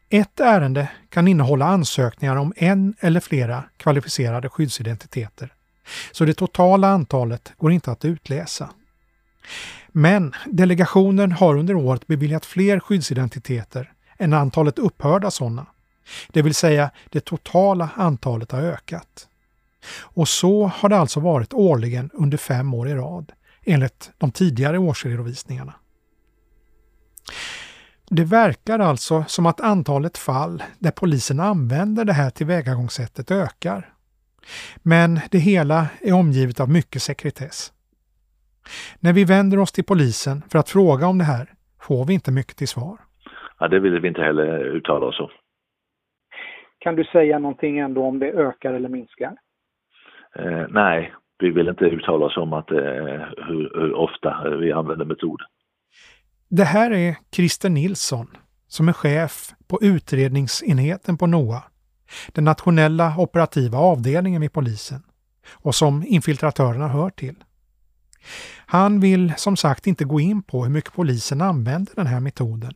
Ett 0.09 0.39
ärende 0.39 0.89
kan 1.09 1.27
innehålla 1.27 1.65
ansökningar 1.65 2.35
om 2.35 2.53
en 2.55 2.95
eller 2.99 3.19
flera 3.19 3.63
kvalificerade 3.77 4.49
skyddsidentiteter, 4.49 5.53
så 6.11 6.25
det 6.25 6.33
totala 6.33 6.87
antalet 6.87 7.53
går 7.57 7.71
inte 7.71 7.91
att 7.91 8.05
utläsa. 8.05 8.69
Men 9.91 10.33
delegationen 10.45 11.31
har 11.31 11.57
under 11.57 11.75
året 11.75 12.07
beviljat 12.07 12.45
fler 12.45 12.79
skyddsidentiteter 12.79 13.91
än 14.17 14.33
antalet 14.33 14.79
upphörda 14.79 15.31
sådana. 15.31 15.65
Det 16.27 16.41
vill 16.41 16.55
säga 16.55 16.91
det 17.09 17.25
totala 17.25 17.89
antalet 17.95 18.51
har 18.51 18.61
ökat. 18.61 19.27
Och 19.99 20.27
så 20.27 20.67
har 20.67 20.89
det 20.89 20.97
alltså 20.97 21.19
varit 21.19 21.53
årligen 21.53 22.09
under 22.13 22.37
fem 22.37 22.73
år 22.73 22.89
i 22.89 22.93
rad, 22.93 23.31
enligt 23.65 24.11
de 24.17 24.31
tidigare 24.31 24.77
årsredovisningarna. 24.77 25.73
Det 28.09 28.23
verkar 28.23 28.79
alltså 28.79 29.25
som 29.27 29.45
att 29.45 29.61
antalet 29.61 30.17
fall 30.17 30.63
där 30.79 30.91
polisen 30.91 31.39
använder 31.39 32.05
det 32.05 32.13
här 32.13 32.29
tillvägagångssättet 32.29 33.31
ökar. 33.31 33.93
Men 34.77 35.19
det 35.31 35.39
hela 35.39 35.87
är 36.01 36.13
omgivet 36.13 36.59
av 36.59 36.69
mycket 36.69 37.03
sekretess. 37.03 37.71
När 38.99 39.13
vi 39.13 39.23
vänder 39.23 39.59
oss 39.59 39.71
till 39.71 39.83
polisen 39.83 40.41
för 40.51 40.59
att 40.59 40.69
fråga 40.69 41.07
om 41.07 41.17
det 41.17 41.23
här 41.23 41.47
får 41.81 42.05
vi 42.05 42.13
inte 42.13 42.31
mycket 42.31 42.57
till 42.57 42.67
svar. 42.67 42.97
Ja, 43.59 43.67
det 43.67 43.79
vill 43.79 43.99
vi 43.99 44.07
inte 44.07 44.21
heller 44.21 44.63
uttala 44.63 45.05
oss 45.05 45.19
om. 45.19 45.29
Kan 46.79 46.95
du 46.95 47.03
säga 47.03 47.39
någonting 47.39 47.79
ändå 47.79 48.03
om 48.03 48.19
det 48.19 48.31
ökar 48.31 48.73
eller 48.73 48.89
minskar? 48.89 49.33
Eh, 50.35 50.65
nej, 50.69 51.13
vi 51.39 51.49
vill 51.49 51.67
inte 51.67 51.85
uttala 51.85 52.25
oss 52.25 52.37
om 52.37 52.53
att, 52.53 52.71
eh, 52.71 52.77
hur, 52.77 53.71
hur, 53.75 53.93
ofta 53.93 54.49
vi 54.49 54.71
använder 54.71 55.05
metoden. 55.05 55.47
Det 56.49 56.63
här 56.63 56.91
är 56.91 57.15
Christer 57.35 57.69
Nilsson 57.69 58.27
som 58.67 58.89
är 58.89 58.93
chef 58.93 59.53
på 59.67 59.79
utredningsenheten 59.81 61.17
på 61.17 61.27
NOA 61.27 61.63
den 62.33 62.43
nationella 62.43 63.15
operativa 63.17 63.77
avdelningen 63.77 64.41
vid 64.41 64.53
polisen 64.53 65.03
och 65.51 65.75
som 65.75 66.03
infiltratörerna 66.07 66.87
hör 66.87 67.09
till. 67.09 67.35
Han 68.65 68.99
vill 68.99 69.33
som 69.37 69.55
sagt 69.55 69.87
inte 69.87 70.05
gå 70.05 70.19
in 70.19 70.43
på 70.43 70.63
hur 70.63 70.71
mycket 70.71 70.93
polisen 70.93 71.41
använder 71.41 71.95
den 71.95 72.07
här 72.07 72.19
metoden. 72.19 72.73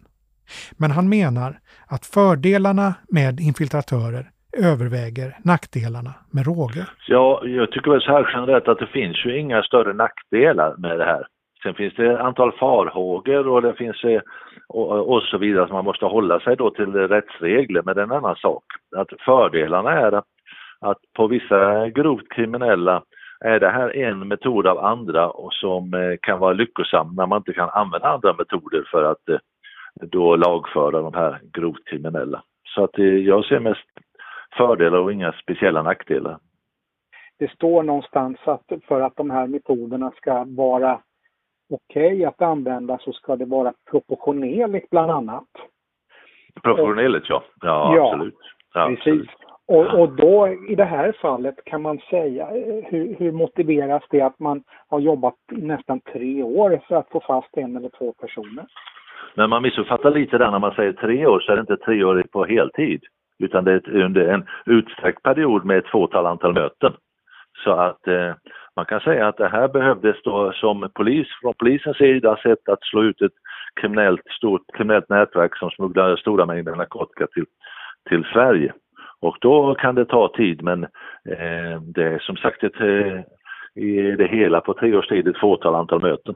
Men 0.77 0.91
han 0.91 1.09
menar 1.09 1.59
att 1.87 2.05
fördelarna 2.05 2.93
med 3.07 3.39
infiltratörer 3.39 4.29
överväger 4.63 5.37
nackdelarna 5.43 6.13
med 6.33 6.45
råge. 6.45 6.85
Ja, 7.07 7.41
jag 7.43 7.71
tycker 7.71 7.91
väl 7.91 8.01
så 8.01 8.11
här 8.11 8.29
generellt 8.33 8.67
att 8.67 8.79
det 8.79 8.87
finns 8.87 9.25
ju 9.25 9.39
inga 9.39 9.63
större 9.63 9.93
nackdelar 9.93 10.75
med 10.77 10.99
det 10.99 11.05
här. 11.05 11.27
Sen 11.63 11.73
finns 11.73 11.93
det 11.95 12.13
ett 12.13 12.19
antal 12.19 12.51
farhågor 12.51 13.47
och 13.47 13.61
det 13.61 13.73
finns 13.73 14.03
eh, 14.03 14.21
och, 14.67 15.13
och 15.13 15.21
så 15.21 15.37
vidare. 15.37 15.67
Så 15.67 15.73
man 15.73 15.85
måste 15.85 16.05
hålla 16.05 16.39
sig 16.39 16.55
då 16.55 16.69
till 16.69 16.93
rättsregler, 16.93 17.81
men 17.85 17.95
det 17.95 18.01
är 18.01 18.05
en 18.05 18.11
annan 18.11 18.35
sak. 18.35 18.63
Att 18.95 19.07
fördelarna 19.25 19.91
är 19.91 20.11
att, 20.11 20.25
att 20.79 20.97
på 21.13 21.27
vissa 21.27 21.89
grovt 21.89 22.29
kriminella 22.35 23.03
är 23.39 23.59
det 23.59 23.69
här 23.69 23.95
en 23.95 24.27
metod 24.27 24.67
av 24.67 24.79
andra 24.79 25.29
och 25.29 25.53
som 25.53 25.93
eh, 25.93 26.17
kan 26.21 26.39
vara 26.39 26.53
lyckosam 26.53 27.15
när 27.15 27.27
man 27.27 27.37
inte 27.37 27.53
kan 27.53 27.69
använda 27.69 28.07
andra 28.07 28.33
metoder 28.33 28.87
för 28.91 29.03
att 29.03 29.29
eh, 29.29 29.37
då 30.01 30.35
lagföra 30.35 31.01
de 31.01 31.13
här 31.13 31.39
grovt 31.53 31.85
kriminella. 31.85 32.43
Så 32.75 32.83
att 32.83 32.97
jag 32.97 33.45
ser 33.45 33.59
mest 33.59 33.89
fördelar 34.57 34.97
och 34.97 35.13
inga 35.13 35.31
speciella 35.31 35.81
nackdelar. 35.81 36.37
Det 37.39 37.51
står 37.51 37.83
någonstans 37.83 38.37
att 38.45 38.71
för 38.87 39.01
att 39.01 39.15
de 39.15 39.29
här 39.29 39.47
metoderna 39.47 40.11
ska 40.11 40.45
vara 40.47 40.99
okej 41.69 42.13
okay 42.13 42.25
att 42.25 42.41
använda 42.41 42.97
så 42.97 43.13
ska 43.13 43.35
det 43.35 43.45
vara 43.45 43.73
proportionerligt 43.91 44.89
bland 44.89 45.11
annat. 45.11 45.47
Proportionerligt 46.63 47.29
ja, 47.29 47.43
ja, 47.61 47.95
ja 47.95 48.11
absolut. 48.11 48.37
Ja, 48.73 48.87
precis. 48.87 49.05
Absolut. 49.05 49.44
Och, 49.67 49.99
och 49.99 50.15
då 50.15 50.47
i 50.67 50.75
det 50.75 50.85
här 50.85 51.11
fallet 51.21 51.55
kan 51.65 51.81
man 51.81 51.99
säga, 52.09 52.43
eh, 52.43 52.83
hur, 52.83 53.15
hur 53.19 53.31
motiveras 53.31 54.03
det 54.09 54.21
att 54.21 54.39
man 54.39 54.63
har 54.87 54.99
jobbat 54.99 55.35
nästan 55.51 55.99
tre 55.99 56.43
år 56.43 56.81
för 56.87 56.95
att 56.95 57.09
få 57.09 57.19
fast 57.19 57.57
en 57.57 57.75
eller 57.75 57.89
två 57.89 58.13
personer? 58.13 58.65
Men 59.35 59.49
man 59.49 59.61
missuppfattar 59.61 60.11
lite 60.11 60.37
där 60.37 60.51
när 60.51 60.59
man 60.59 60.75
säger 60.75 60.93
tre 60.93 61.25
år 61.25 61.39
så 61.39 61.51
är 61.51 61.55
det 61.55 61.61
inte 61.61 61.77
tre 61.77 62.03
år 62.03 62.23
på 62.31 62.45
heltid 62.45 63.01
utan 63.39 63.63
det 63.63 63.71
är 63.71 64.03
under 64.03 64.27
en 64.27 64.45
utsträckt 64.65 65.23
period 65.23 65.65
med 65.65 65.77
ett 65.77 65.87
fåtal 65.87 66.25
antal 66.25 66.53
möten. 66.53 66.93
Så 67.63 67.71
att 67.71 68.07
eh, 68.07 68.33
man 68.75 68.85
kan 68.85 68.99
säga 68.99 69.27
att 69.27 69.37
det 69.37 69.47
här 69.47 69.67
behövdes 69.67 70.15
då 70.23 70.51
som 70.51 70.89
polis, 70.93 71.27
från 71.41 71.53
polisens 71.53 71.97
sida 71.97 72.37
sätt 72.43 72.69
att 72.69 72.83
slå 72.83 73.03
ut 73.03 73.21
ett 73.21 73.31
kriminellt, 73.81 74.27
stort 74.37 74.61
kriminellt 74.77 75.09
nätverk 75.09 75.57
som 75.57 75.69
smugglar 75.69 76.15
stora 76.15 76.45
mängder 76.45 76.75
narkotika 76.75 77.27
till, 77.27 77.45
till 78.09 78.23
Sverige. 78.33 78.73
Och 79.25 79.37
då 79.41 79.75
kan 79.75 79.95
det 79.95 80.05
ta 80.05 80.31
tid 80.37 80.63
men 80.63 80.83
eh, 80.83 81.81
det 81.95 82.03
är 82.03 82.19
som 82.19 82.35
sagt 82.35 82.63
ett, 82.63 82.79
eh, 82.79 83.19
i 83.83 84.15
det 84.17 84.27
hela 84.27 84.61
på 84.61 84.73
tre 84.73 84.95
års 84.95 85.07
tid 85.07 85.27
ett 85.27 85.39
fåtal 85.41 85.75
antal 85.75 86.01
möten. 86.01 86.35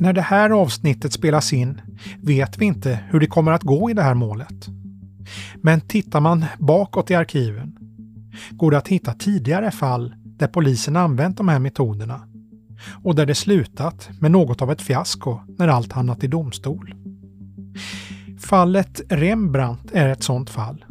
När 0.00 0.12
det 0.12 0.20
här 0.20 0.50
avsnittet 0.50 1.12
spelas 1.12 1.52
in 1.52 1.80
vet 2.26 2.58
vi 2.58 2.64
inte 2.64 2.98
hur 3.10 3.20
det 3.20 3.26
kommer 3.26 3.52
att 3.52 3.62
gå 3.62 3.90
i 3.90 3.94
det 3.94 4.02
här 4.02 4.14
målet. 4.14 4.66
Men 5.62 5.80
tittar 5.80 6.20
man 6.20 6.44
bakåt 6.58 7.10
i 7.10 7.14
arkiven 7.14 7.76
går 8.50 8.70
det 8.70 8.78
att 8.78 8.88
hitta 8.88 9.12
tidigare 9.12 9.70
fall 9.70 10.14
där 10.38 10.46
polisen 10.48 10.96
använt 10.96 11.36
de 11.36 11.48
här 11.48 11.58
metoderna 11.58 12.20
och 13.04 13.14
där 13.14 13.26
det 13.26 13.34
slutat 13.34 14.10
med 14.20 14.30
något 14.30 14.62
av 14.62 14.70
ett 14.70 14.82
fiasko 14.82 15.38
när 15.58 15.68
allt 15.68 15.92
hamnat 15.92 16.24
i 16.24 16.26
domstol. 16.26 16.94
Fallet 18.52 19.00
Rembrandt 19.08 19.92
är 19.92 20.08
ett 20.08 20.22
sådant 20.22 20.50
fall. 20.50 20.84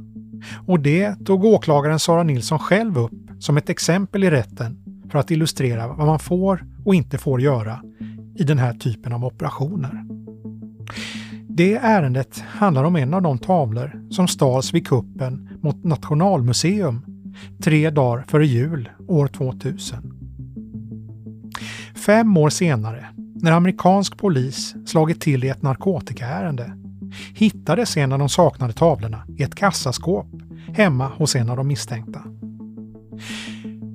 Och 0.68 0.80
det 0.80 1.26
tog 1.26 1.46
åklagaren 1.46 2.00
Sara 2.00 2.24
Nilsson 2.24 2.60
själv 2.60 2.98
upp 2.98 3.12
som 3.40 3.58
ett 3.58 3.70
exempel 3.70 4.24
i 4.24 4.30
rätten 4.30 4.78
för 5.12 5.20
att 5.20 5.32
illustrera 5.32 5.88
vad 5.88 6.08
man 6.08 6.20
får 6.20 6.66
och 6.86 6.96
inte 6.96 7.18
får 7.18 7.42
göra 7.42 7.82
i 8.36 8.44
den 8.44 8.58
här 8.58 8.74
typen 8.74 9.14
av 9.14 9.26
operationer. 9.26 10.06
Det 11.50 11.76
ärendet 11.76 12.44
handlar 12.48 12.84
om 12.84 12.96
en 12.96 13.14
av 13.14 13.22
de 13.22 13.38
tavlor 13.38 14.02
som 14.12 14.28
stals 14.28 14.74
vid 14.74 14.88
kuppen 14.88 15.50
mot 15.62 15.84
Nationalmuseum 15.84 17.06
tre 17.64 17.90
dagar 17.90 18.26
före 18.28 18.48
jul 18.48 18.90
år 19.08 19.28
2000. 19.28 19.98
Fem 22.06 22.38
år 22.38 22.50
senare, 22.50 23.06
när 23.36 23.52
amerikansk 23.52 24.18
polis 24.18 24.76
slagit 24.86 25.22
till 25.22 25.44
i 25.44 25.50
ett 25.50 25.62
narkotikaärende, 25.62 26.81
hittades 27.34 27.98
en 27.98 28.12
av 28.12 28.20
de 28.20 28.30
saknade 28.30 28.74
tavlorna 28.74 29.24
i 29.38 29.44
ett 29.44 29.56
kassaskåp 29.56 30.28
hemma 30.74 31.08
hos 31.08 31.36
en 31.36 31.50
av 31.50 31.58
de 31.58 31.68
misstänkta. 31.68 32.24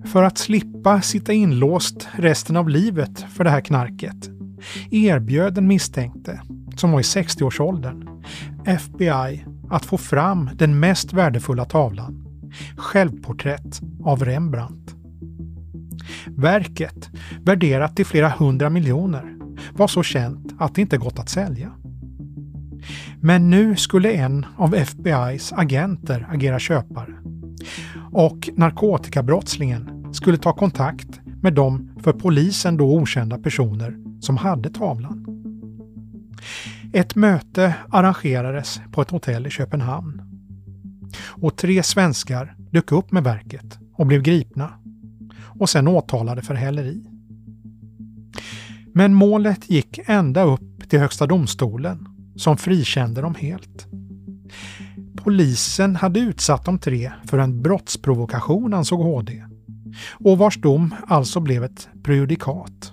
För 0.05 0.23
att 0.23 0.39
slippa 0.39 1.01
sitta 1.01 1.33
inlåst 1.33 2.09
resten 2.13 2.57
av 2.57 2.69
livet 2.69 3.25
för 3.35 3.45
det 3.45 3.51
här 3.51 3.61
knarket 3.61 4.31
erbjöd 4.91 5.55
den 5.55 5.67
misstänkte, 5.67 6.41
som 6.77 6.93
var 6.93 7.01
i 7.01 7.03
60-årsåldern, 7.03 8.09
FBI 8.67 9.45
att 9.71 9.87
få 9.87 9.99
fram 9.99 10.51
den 10.55 10.81
mest 10.81 11.13
värdefulla 11.13 11.65
tavlan, 11.65 12.23
Självporträtt 12.77 13.81
av 14.05 14.25
Rembrandt. 14.25 14.95
Verket, 16.27 17.11
värderat 17.41 17.97
till 17.97 18.07
flera 18.07 18.29
hundra 18.29 18.71
miljoner, 18.71 19.37
var 19.73 19.89
så 19.89 20.03
känt 20.03 20.55
att 20.59 20.75
det 20.75 20.81
inte 20.81 20.99
gått 20.99 21.19
att 21.19 21.29
sälja. 21.29 21.73
Men 23.27 23.51
nu 23.51 23.77
skulle 23.77 24.13
en 24.13 24.47
av 24.57 24.75
FBIs 24.75 25.53
agenter 25.53 26.27
agera 26.31 26.59
köpare. 26.59 27.15
Och 28.13 28.49
narkotikabrottslingen 28.57 30.15
skulle 30.15 30.39
ta 30.39 30.53
kontakt 30.53 31.21
med 31.43 31.55
de 31.55 31.91
för 32.03 32.13
polisen 32.13 32.77
då 32.77 32.99
okända 32.99 33.39
personer 33.39 33.97
som 34.21 34.37
hade 34.37 34.71
tavlan. 34.71 35.27
Ett 36.93 37.15
möte 37.15 37.75
arrangerades 37.91 38.81
på 38.93 39.03
ett 39.03 39.11
hotell 39.11 39.47
i 39.47 39.51
Köpenhamn. 39.51 40.23
Och 41.29 41.57
tre 41.57 41.83
svenskar 41.83 42.57
dök 42.71 42.93
upp 42.93 43.13
med 43.13 43.25
verket 43.25 43.79
och 43.95 44.07
blev 44.07 44.23
gripna 44.23 44.73
och 45.43 45.69
sen 45.69 45.89
åtalade 45.89 46.43
för 46.43 46.55
häleri. 46.55 47.05
Men 48.95 49.15
målet 49.15 49.71
gick 49.71 50.01
ända 50.07 50.43
upp 50.43 50.89
till 50.89 50.99
Högsta 51.01 51.27
domstolen 51.27 52.09
som 52.37 52.57
frikände 52.57 53.21
dem 53.21 53.35
helt. 53.35 53.87
Polisen 55.17 55.97
hade 55.97 56.21
utsatt 56.21 56.65
de 56.65 56.79
tre 56.79 57.13
för 57.25 57.39
en 57.39 57.63
brottsprovokation 57.63 58.75
ansåg 58.75 59.01
HD 59.01 59.45
och 60.13 60.39
vars 60.39 60.61
dom 60.61 60.95
alltså 61.07 61.41
blev 61.41 61.65
ett 61.65 61.89
prejudikat. 62.03 62.93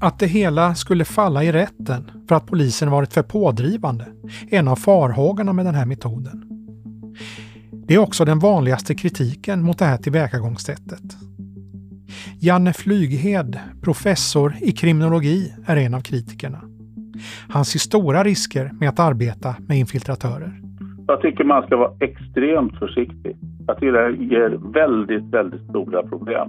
Att 0.00 0.18
det 0.18 0.26
hela 0.26 0.74
skulle 0.74 1.04
falla 1.04 1.44
i 1.44 1.52
rätten 1.52 2.10
för 2.28 2.34
att 2.34 2.46
polisen 2.46 2.90
varit 2.90 3.12
för 3.12 3.22
pådrivande 3.22 4.06
är 4.50 4.58
en 4.58 4.68
av 4.68 4.76
farhågorna 4.76 5.52
med 5.52 5.66
den 5.66 5.74
här 5.74 5.86
metoden. 5.86 6.44
Det 7.86 7.94
är 7.94 7.98
också 7.98 8.24
den 8.24 8.38
vanligaste 8.38 8.94
kritiken 8.94 9.62
mot 9.62 9.78
det 9.78 9.84
här 9.84 9.96
tillvägagångssättet. 9.96 11.16
Janne 12.38 12.72
Flyghed, 12.72 13.58
professor 13.82 14.56
i 14.60 14.72
kriminologi, 14.72 15.54
är 15.66 15.76
en 15.76 15.94
av 15.94 16.00
kritikerna. 16.00 16.71
Han 17.48 17.64
ser 17.64 17.78
stora 17.78 18.22
risker 18.22 18.70
med 18.80 18.88
att 18.88 19.00
arbeta 19.00 19.56
med 19.68 19.78
infiltratörer. 19.78 20.52
Jag 21.06 21.20
tycker 21.20 21.44
man 21.44 21.62
ska 21.62 21.76
vara 21.76 21.92
extremt 22.00 22.78
försiktig. 22.78 23.36
Jag 23.66 23.76
tycker 23.76 23.92
det 23.92 24.24
ger 24.24 24.72
väldigt, 24.72 25.24
väldigt 25.24 25.60
stora 25.70 26.02
problem. 26.02 26.48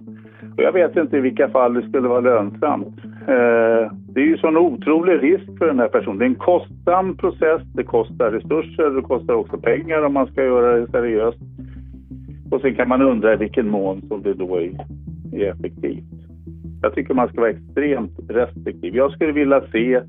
Och 0.58 0.64
jag 0.64 0.72
vet 0.72 0.96
inte 0.96 1.18
i 1.18 1.20
vilka 1.20 1.50
fall 1.50 1.74
det 1.74 1.90
skulle 1.90 2.08
vara 2.08 2.20
lönsamt. 2.20 2.88
Eh, 3.06 3.92
det 4.14 4.22
är 4.22 4.26
ju 4.26 4.38
sån 4.38 4.58
otrolig 4.58 5.24
risk 5.24 5.58
för 5.58 5.68
den 5.68 5.80
här 5.80 5.88
personen. 5.88 6.18
Det 6.18 6.26
är 6.26 6.30
en 6.30 6.36
kostsam 6.36 7.18
process, 7.18 7.62
det 7.74 7.84
kostar 7.84 8.32
resurser, 8.32 8.90
det 8.96 9.02
kostar 9.02 9.34
också 9.34 9.58
pengar 9.58 10.04
om 10.04 10.14
man 10.14 10.28
ska 10.28 10.44
göra 10.44 10.80
det 10.80 10.92
seriöst. 10.92 11.40
Och 12.52 12.62
sen 12.62 12.76
kan 12.76 12.90
man 12.90 13.02
undra 13.02 13.34
i 13.34 13.38
vilken 13.38 13.70
mån 13.70 14.02
som 14.08 14.22
det 14.22 14.34
då 14.34 14.56
är, 14.56 14.72
är 15.34 15.52
effektivt. 15.52 16.04
Jag 16.82 16.96
tycker 16.96 17.14
man 17.14 17.28
ska 17.28 17.42
vara 17.42 17.50
extremt 17.50 18.20
restriktiv. 18.30 18.96
Jag 18.96 19.12
skulle 19.12 19.32
vilja 19.32 19.62
se 19.72 20.02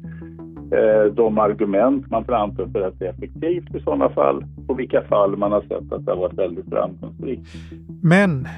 de 1.15 1.39
argument 1.39 2.11
man 2.11 2.25
framför 2.25 2.67
för 2.67 2.89
att 2.89 2.99
det 2.99 3.07
är 3.07 3.11
effektivt 3.11 3.75
i 3.75 3.81
sådana 3.81 4.09
fall 4.09 4.45
och 4.69 4.79
vilka 4.79 5.03
fall 5.03 5.37
man 5.37 5.53
har 5.53 5.61
sett 5.61 5.93
att 5.93 6.05
det 6.05 6.13
har 6.13 6.19
varit 6.19 6.39
väldigt 6.39 6.69
framgångsrikt. 6.69 7.43
Men 8.03 8.49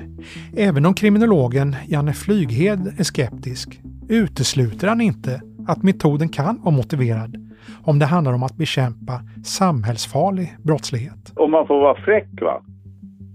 även 0.56 0.86
om 0.86 0.94
kriminologen 0.94 1.76
Janne 1.88 2.12
Flyghed 2.12 2.86
är 2.98 3.04
skeptisk 3.04 3.80
utesluter 4.08 4.88
han 4.88 5.00
inte 5.00 5.40
att 5.68 5.82
metoden 5.82 6.28
kan 6.28 6.60
vara 6.62 6.74
motiverad 6.74 7.36
om 7.84 7.98
det 7.98 8.06
handlar 8.06 8.32
om 8.32 8.42
att 8.42 8.56
bekämpa 8.56 9.20
samhällsfarlig 9.44 10.56
brottslighet. 10.62 11.32
Om 11.36 11.50
man 11.50 11.66
får 11.66 11.80
vara 11.80 11.94
fräck 11.94 12.28
va, 12.40 12.62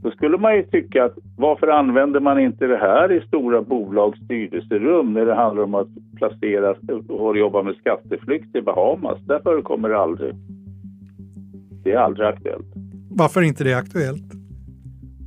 då 0.01 0.11
skulle 0.11 0.37
man 0.37 0.55
ju 0.55 0.63
tycka 0.63 1.05
att 1.05 1.17
varför 1.37 1.67
använder 1.67 2.19
man 2.19 2.39
inte 2.39 2.67
det 2.67 2.77
här 2.77 3.11
i 3.11 3.21
stora 3.27 3.61
bolags 3.61 4.19
styrelserum 4.19 5.13
när 5.13 5.25
det 5.25 5.35
handlar 5.35 5.63
om 5.63 5.75
att 5.75 5.87
placera 6.17 6.75
och 7.07 7.37
jobba 7.37 7.63
med 7.63 7.75
skatteflykt 7.75 8.55
i 8.55 8.61
Bahamas? 8.61 9.19
Där 9.27 9.39
förekommer 9.39 9.89
det 9.89 9.97
aldrig. 9.97 10.35
Det 11.83 11.91
är 11.91 11.97
aldrig 11.97 12.27
aktuellt. 12.27 12.67
Varför 13.11 13.41
inte 13.41 13.63
det 13.63 13.71
är 13.71 13.77
aktuellt? 13.77 14.33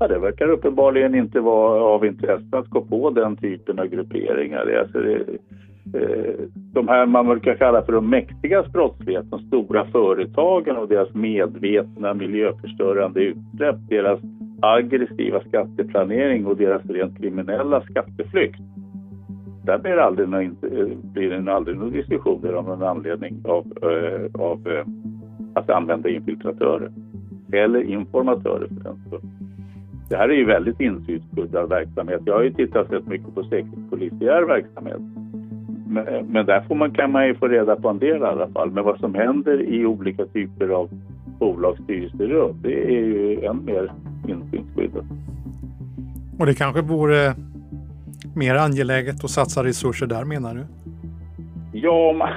Ja, 0.01 0.09
det 0.09 0.19
verkar 0.19 0.49
uppenbarligen 0.49 1.15
inte 1.15 1.41
vara 1.41 1.83
av 1.83 2.07
intresse 2.07 2.57
att 2.57 2.69
gå 2.69 2.81
på 2.81 3.11
den 3.11 3.37
typen 3.37 3.79
av 3.79 3.87
grupperingar. 3.87 4.79
Alltså 4.81 4.99
det, 4.99 5.17
eh, 5.99 6.35
de 6.55 6.89
här 6.89 7.07
man 7.07 7.27
brukar 7.27 7.55
kalla 7.55 7.83
för 7.83 7.93
de 7.93 8.11
mäktigas 8.11 8.73
brottslighet, 8.73 9.31
de 9.31 9.39
stora 9.39 9.87
företagen 9.87 10.77
och 10.77 10.89
deras 10.89 11.15
medvetna 11.15 12.15
miljöförstörande 12.15 13.21
utsläpp, 13.21 13.77
deras 13.89 14.21
aggressiva 14.61 15.41
skatteplanering 15.41 16.47
och 16.47 16.57
deras 16.57 16.87
rent 16.87 17.19
kriminella 17.19 17.81
skatteflykt. 17.81 18.61
Där 19.65 19.79
blir 19.79 19.93
det 19.93 20.05
aldrig 20.05 20.29
någon, 20.29 20.45
eh, 20.45 20.87
blir 21.13 21.31
det 21.31 21.53
aldrig 21.53 21.77
någon 21.77 21.93
diskussioner 21.93 22.55
om 22.55 22.65
någon 22.65 22.83
anledning 22.83 23.43
av, 23.45 23.67
eh, 23.83 24.41
av 24.41 24.69
eh, 24.69 24.85
att 25.55 25.71
använda 25.71 26.09
infiltratörer. 26.09 26.91
Eller 27.53 27.83
informatörer 27.83 28.69
för 28.69 28.85
den 28.85 28.97
skull. 29.07 29.21
Det 30.09 30.17
här 30.17 30.29
är 30.29 30.35
ju 30.35 30.45
väldigt 30.45 30.81
insynsskyddad 30.81 31.69
verksamhet. 31.69 32.21
Jag 32.25 32.35
har 32.35 32.43
ju 32.43 32.53
tittat 32.53 32.93
rätt 32.93 33.07
mycket 33.07 33.35
på 33.35 33.43
säkerhetspolisiär 33.43 34.43
verksamhet. 34.43 35.01
Men, 35.89 36.09
eh, 36.09 36.23
men 36.29 36.47
där 36.47 36.61
får 36.61 36.75
man, 36.75 36.91
kan 36.91 37.13
man 37.13 37.27
ju 37.27 37.35
få 37.35 37.49
reda 37.49 37.77
på 37.77 37.89
en 37.89 37.99
del 37.99 38.17
i 38.17 38.25
alla 38.25 38.49
fall. 38.49 38.71
Men 38.71 38.85
vad 38.85 38.99
som 38.99 39.15
händer 39.15 39.63
i 39.63 39.87
olika 39.87 40.27
typer 40.27 40.69
av 40.69 40.89
bolagsstyrelserum, 41.39 42.57
det 42.63 42.85
är 42.85 43.05
ju 43.05 43.45
än 43.45 43.65
mer 43.65 43.93
insynsskyddat. 44.29 45.05
Och 46.39 46.47
det 46.47 46.55
kanske 46.55 46.83
vore 46.83 47.35
mer 48.35 48.55
angeläget 48.55 49.25
att 49.25 49.31
satsa 49.31 49.65
resurser 49.65 50.07
där 50.07 50.25
menar 50.25 50.55
du? 50.55 50.65
Ja, 51.73 52.11
om 52.11 52.19
man, 52.19 52.29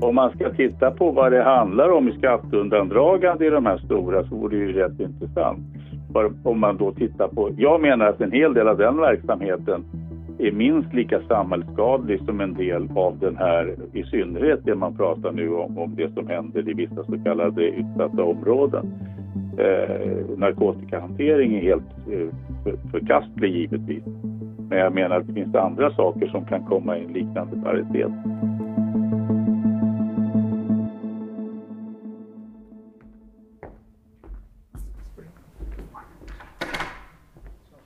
om 0.00 0.14
man 0.14 0.30
ska 0.30 0.50
titta 0.50 0.90
på 0.90 1.10
vad 1.10 1.32
det 1.32 1.42
handlar 1.42 1.88
om 1.92 2.08
i 2.08 2.18
skatteundandragande 2.18 3.46
i 3.46 3.50
de 3.50 3.66
här 3.66 3.78
stora 3.78 4.24
så 4.24 4.34
vore 4.34 4.56
det 4.56 4.64
ju 4.64 4.72
rätt 4.72 5.00
intressant. 5.00 5.58
För 6.12 6.32
om 6.42 6.60
man 6.60 6.76
då 6.76 6.92
tittar 6.92 7.28
på, 7.28 7.50
jag 7.56 7.80
menar 7.80 8.06
att 8.06 8.20
en 8.20 8.32
hel 8.32 8.54
del 8.54 8.68
av 8.68 8.78
den 8.78 8.96
verksamheten 8.96 9.84
är 10.38 10.52
minst 10.52 10.94
lika 10.94 11.20
samhällsskadlig 11.28 12.20
som 12.24 12.40
en 12.40 12.54
del 12.54 12.88
av 12.96 13.18
den 13.18 13.36
här, 13.36 13.76
i 13.92 14.02
synnerhet 14.02 14.60
det 14.64 14.74
man 14.74 14.96
pratar 14.96 15.32
nu 15.32 15.54
om, 15.54 15.78
om 15.78 15.94
det 15.96 16.14
som 16.14 16.28
händer 16.28 16.70
i 16.70 16.74
vissa 16.74 17.04
så 17.04 17.18
kallade 17.24 17.62
utsatta 17.62 18.22
områden. 18.22 18.86
Eh, 19.58 20.36
narkotikahantering 20.36 21.56
är 21.56 21.62
helt 21.62 21.90
eh, 22.12 22.34
för, 22.64 22.90
förkastlig 22.90 23.56
givetvis. 23.56 24.04
Men 24.68 24.78
jag 24.78 24.94
menar 24.94 25.20
att 25.20 25.26
det 25.26 25.32
finns 25.32 25.54
andra 25.54 25.94
saker 25.94 26.26
som 26.26 26.46
kan 26.46 26.66
komma 26.66 26.98
i 26.98 27.04
en 27.04 27.12
liknande 27.12 27.62
paritet. 27.62 28.12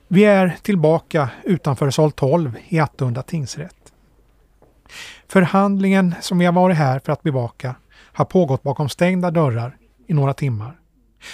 Vi 0.09 0.25
är 0.25 0.49
tillbaka 0.63 1.31
utanför 1.45 1.91
sal 1.91 2.13
12 2.13 2.57
i 2.69 2.79
Attunda 2.79 3.23
tingsrätt. 3.23 3.93
Förhandlingen 5.29 6.15
som 6.21 6.39
vi 6.39 6.45
har 6.45 6.53
varit 6.53 6.77
här 6.77 6.99
för 6.99 7.13
att 7.13 7.23
bevaka 7.23 7.75
har 8.13 8.25
pågått 8.25 8.63
bakom 8.63 8.89
stängda 8.89 9.31
dörrar 9.31 9.77
i 10.07 10.15
några 10.15 10.35
timmar 10.35 10.82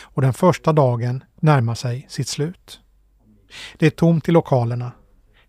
och 0.02 0.22
den 0.22 0.32
första 0.32 0.72
dagen 0.72 1.24
närmar 1.40 1.74
sig 1.74 2.06
sitt 2.08 2.28
slut. 2.28 2.80
Det 3.76 3.86
är 3.86 3.90
tomt 3.90 4.28
i 4.28 4.32
lokalerna. 4.32 4.92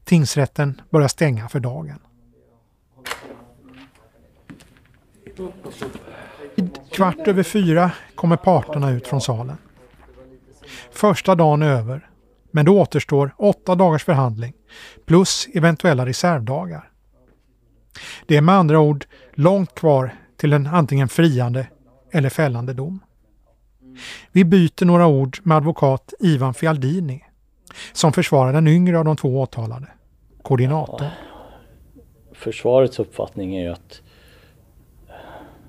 Tingsrätten 0.03 0.81
börjar 0.89 1.07
stänga 1.07 1.49
för 1.49 1.59
dagen. 1.59 1.99
Kvart 6.91 7.27
över 7.27 7.43
fyra 7.43 7.91
kommer 8.15 8.37
parterna 8.37 8.91
ut 8.91 9.07
från 9.07 9.21
salen. 9.21 9.57
Första 10.91 11.35
dagen 11.35 11.61
är 11.61 11.69
över 11.69 12.09
men 12.51 12.65
det 12.65 12.71
återstår 12.71 13.35
åtta 13.37 13.75
dagars 13.75 14.03
förhandling 14.03 14.53
plus 15.05 15.47
eventuella 15.53 16.05
reservdagar. 16.05 16.89
Det 18.27 18.37
är 18.37 18.41
med 18.41 18.55
andra 18.55 18.79
ord 18.79 19.05
långt 19.33 19.75
kvar 19.75 20.15
till 20.37 20.53
en 20.53 20.67
antingen 20.67 21.09
friande 21.09 21.67
eller 22.11 22.29
fällande 22.29 22.73
dom. 22.73 22.99
Vi 24.32 24.45
byter 24.45 24.86
några 24.86 25.08
ord 25.08 25.38
med 25.43 25.58
advokat 25.58 26.14
Ivan 26.20 26.54
Fialdini 26.54 27.24
som 27.93 28.14
försvarar 28.14 28.54
den 28.54 28.68
yngre 28.68 29.00
av 29.00 29.06
de 29.06 29.16
två 29.16 29.41
åtalade, 29.41 29.88
koordinator. 30.41 31.08
Försvarets 32.32 33.00
uppfattning 33.00 33.56
är 33.56 33.64
ju 33.64 33.72
att 33.72 34.02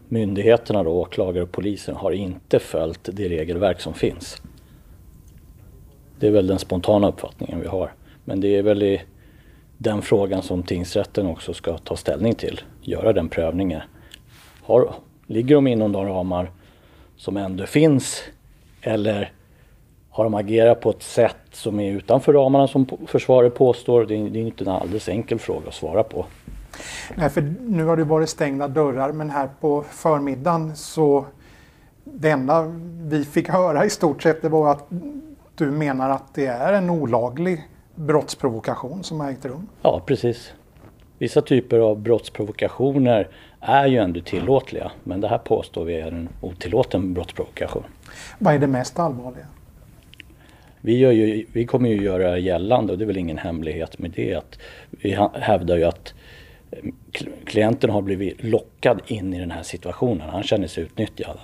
myndigheterna, 0.09 0.83
då, 0.83 0.91
åklagare 0.91 1.43
och 1.43 1.53
polisen, 1.53 1.97
har 1.97 2.11
inte 2.11 2.59
följt 2.59 3.09
det 3.13 3.29
regelverk 3.29 3.81
som 3.81 3.95
finns. 3.95 4.43
Det 6.19 6.27
är 6.27 6.31
väl 6.31 6.47
den 6.47 6.59
spontana 6.59 7.09
uppfattningen 7.09 7.61
vi 7.61 7.67
har. 7.67 7.93
Men 8.25 8.41
det 8.41 8.57
är 8.57 8.63
väl 8.63 8.83
i 8.83 9.03
den 9.79 10.03
frågan 10.03 10.43
som 10.43 10.63
tingsrätten 10.63 11.27
också 11.27 11.55
ska 11.55 11.79
ta 11.79 11.97
ställning 11.97 12.35
till, 12.35 12.61
göra 12.83 13.13
den 13.13 13.29
prövningen. 13.29 13.81
Har, 14.63 14.95
ligger 15.27 15.55
de 15.55 15.67
inom 15.67 15.93
de 15.93 16.07
ramar 16.07 16.51
som 17.21 17.37
ändå 17.37 17.67
finns 17.67 18.23
eller 18.83 19.33
har 20.11 20.25
de 20.25 20.35
agerat 20.35 20.81
på 20.81 20.91
ett 20.91 21.03
sätt 21.03 21.37
som 21.53 21.81
är 21.81 21.93
utanför 21.93 22.33
ramarna 22.33 22.69
som 22.69 22.87
försvaret 23.07 23.55
påstår? 23.55 24.05
Det 24.05 24.17
är, 24.17 24.31
det 24.31 24.39
är 24.39 24.43
inte 24.43 24.65
en 24.65 24.71
alldeles 24.71 25.09
enkel 25.09 25.39
fråga 25.39 25.69
att 25.69 25.75
svara 25.75 26.03
på. 26.03 26.27
Nej, 27.15 27.31
för 27.31 27.55
nu 27.61 27.85
har 27.85 27.97
det 27.97 28.05
varit 28.05 28.29
stängda 28.29 28.69
dörrar 28.69 29.13
men 29.13 29.31
här 29.31 29.49
på 29.61 29.83
förmiddagen 29.83 30.77
så 30.77 31.27
det 32.05 32.31
enda 32.31 32.63
vi 33.03 33.25
fick 33.25 33.49
höra 33.49 33.85
i 33.85 33.91
stort 33.91 34.23
sett 34.23 34.43
det 34.43 34.49
var 34.49 34.71
att 34.71 34.87
du 35.55 35.71
menar 35.71 36.11
att 36.11 36.35
det 36.35 36.47
är 36.47 36.73
en 36.73 36.91
olaglig 36.91 37.69
brottsprovokation 37.95 39.05
som 39.05 39.21
har 39.21 39.31
ägt 39.31 39.45
rum? 39.45 39.69
Ja, 39.83 40.03
precis. 40.07 40.53
Vissa 41.19 41.43
typer 41.43 41.79
av 41.79 41.99
brottsprovokationer 41.99 43.29
är 43.61 43.87
ju 43.87 43.99
ändå 43.99 44.21
tillåtliga 44.21 44.91
men 45.05 45.21
det 45.21 45.29
här 45.29 45.39
påstår 45.39 45.85
vi 45.85 46.01
är 46.01 46.13
en 46.13 46.29
otillåten 46.41 47.15
brottsprovokation. 47.15 47.85
Vad 48.39 48.55
är 48.55 48.59
det 48.59 48.67
mest 48.67 48.99
allvarliga? 48.99 49.47
Vi, 50.81 50.97
ju, 50.97 51.47
vi 51.53 51.67
kommer 51.67 51.89
ju 51.89 52.03
göra 52.03 52.39
gällande, 52.39 52.93
och 52.93 52.99
det 52.99 53.05
är 53.05 53.07
väl 53.07 53.17
ingen 53.17 53.39
hemlighet 53.39 53.99
med 53.99 54.11
det, 54.11 54.35
att 54.35 54.59
vi 54.91 55.19
hävdar 55.35 55.77
ju 55.77 55.85
att 55.85 56.15
eh, 56.71 56.79
klienten 57.45 57.91
har 57.91 58.03
blivit 58.03 58.45
lockad 58.45 59.01
in 59.07 59.35
i 59.35 59.41
den 59.41 59.51
här 59.51 59.63
situationen. 59.63 60.29
Han 60.31 60.43
känner 60.43 60.67
sig 60.67 60.85
utnyttjad. 60.85 61.39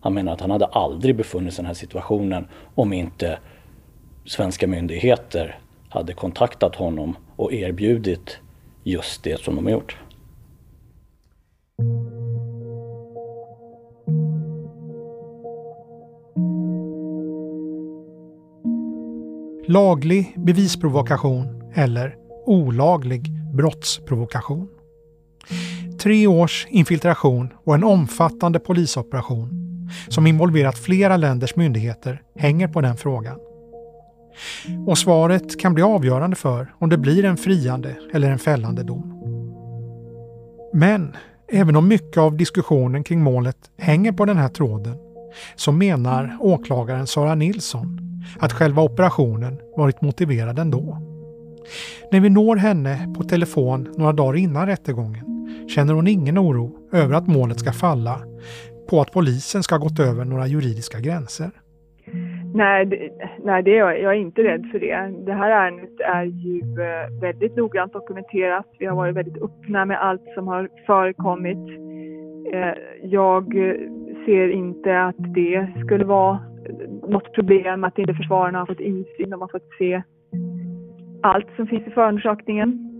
Han 0.00 0.14
menar 0.14 0.32
att 0.32 0.40
han 0.40 0.50
hade 0.50 0.66
aldrig 0.66 1.16
befunnit 1.16 1.54
sig 1.54 1.62
i 1.62 1.62
den 1.62 1.66
här 1.66 1.74
situationen 1.74 2.46
om 2.74 2.92
inte 2.92 3.38
svenska 4.26 4.66
myndigheter 4.66 5.58
hade 5.88 6.12
kontaktat 6.12 6.76
honom 6.76 7.16
och 7.36 7.52
erbjudit 7.52 8.38
just 8.82 9.22
det 9.22 9.40
som 9.40 9.56
de 9.56 9.64
har 9.64 9.72
gjort. 9.72 9.96
Laglig 19.66 20.34
bevisprovokation 20.36 21.72
eller 21.74 22.16
olaglig 22.46 23.30
brottsprovokation. 23.52 24.68
Tre 25.98 26.26
års 26.26 26.66
infiltration 26.70 27.48
och 27.64 27.74
en 27.74 27.84
omfattande 27.84 28.58
polisoperation 28.58 29.48
som 30.08 30.26
involverat 30.26 30.78
flera 30.78 31.16
länders 31.16 31.56
myndigheter 31.56 32.22
hänger 32.36 32.68
på 32.68 32.80
den 32.80 32.96
frågan. 32.96 33.38
Och 34.86 34.98
svaret 34.98 35.60
kan 35.60 35.74
bli 35.74 35.82
avgörande 35.82 36.36
för 36.36 36.74
om 36.78 36.88
det 36.88 36.98
blir 36.98 37.24
en 37.24 37.36
friande 37.36 37.96
eller 38.12 38.30
en 38.30 38.38
fällande 38.38 38.82
dom. 38.82 39.20
Men 40.72 41.16
även 41.48 41.76
om 41.76 41.88
mycket 41.88 42.18
av 42.18 42.36
diskussionen 42.36 43.04
kring 43.04 43.22
målet 43.22 43.56
hänger 43.78 44.12
på 44.12 44.24
den 44.24 44.36
här 44.36 44.48
tråden 44.48 44.96
så 45.56 45.72
menar 45.72 46.36
åklagaren 46.40 47.06
Sara 47.06 47.34
Nilsson 47.34 48.00
att 48.38 48.52
själva 48.52 48.82
operationen 48.82 49.58
varit 49.76 50.02
motiverad 50.02 50.58
ändå. 50.58 50.98
När 52.12 52.20
vi 52.20 52.30
når 52.30 52.56
henne 52.56 53.14
på 53.16 53.24
telefon 53.24 53.94
några 53.96 54.12
dagar 54.12 54.36
innan 54.36 54.66
rättegången 54.66 55.24
känner 55.74 55.94
hon 55.94 56.06
ingen 56.06 56.38
oro 56.38 56.72
över 56.92 57.14
att 57.14 57.26
målet 57.26 57.60
ska 57.60 57.72
falla 57.72 58.20
på 58.90 59.00
att 59.00 59.12
polisen 59.12 59.62
ska 59.62 59.74
ha 59.74 59.84
gått 59.84 59.98
över 59.98 60.24
några 60.24 60.46
juridiska 60.46 61.00
gränser. 61.00 61.50
Nej, 62.54 62.86
det, 62.86 63.10
nej 63.44 63.62
det 63.62 63.70
är 63.70 63.78
jag, 63.78 64.00
jag 64.00 64.14
är 64.14 64.18
inte 64.18 64.42
rädd 64.42 64.66
för 64.72 64.78
det. 64.78 65.24
Det 65.26 65.32
här 65.32 65.50
ärendet 65.50 66.00
är 66.00 66.24
ju 66.24 66.60
eh, 66.60 67.20
väldigt 67.20 67.56
noggrant 67.56 67.92
dokumenterat. 67.92 68.66
Vi 68.78 68.86
har 68.86 68.96
varit 68.96 69.16
väldigt 69.16 69.42
öppna 69.42 69.84
med 69.84 70.02
allt 70.02 70.22
som 70.34 70.48
har 70.48 70.68
förekommit. 70.86 71.58
Eh, 72.52 72.74
jag 73.02 73.56
eh, 73.56 73.76
ser 74.26 74.48
inte 74.48 75.00
att 75.00 75.34
det 75.34 75.68
skulle 75.84 76.04
vara 76.04 76.38
något 77.08 77.32
problem 77.32 77.84
att 77.84 77.98
inte 77.98 78.14
försvararna 78.14 78.58
har 78.58 78.66
fått 78.66 78.80
insyn. 78.80 79.30
De 79.30 79.40
har 79.40 79.48
fått 79.48 79.70
se 79.78 80.02
allt 81.22 81.46
som 81.56 81.66
finns 81.66 81.86
i 81.86 81.90
förundersökningen. 81.90 82.90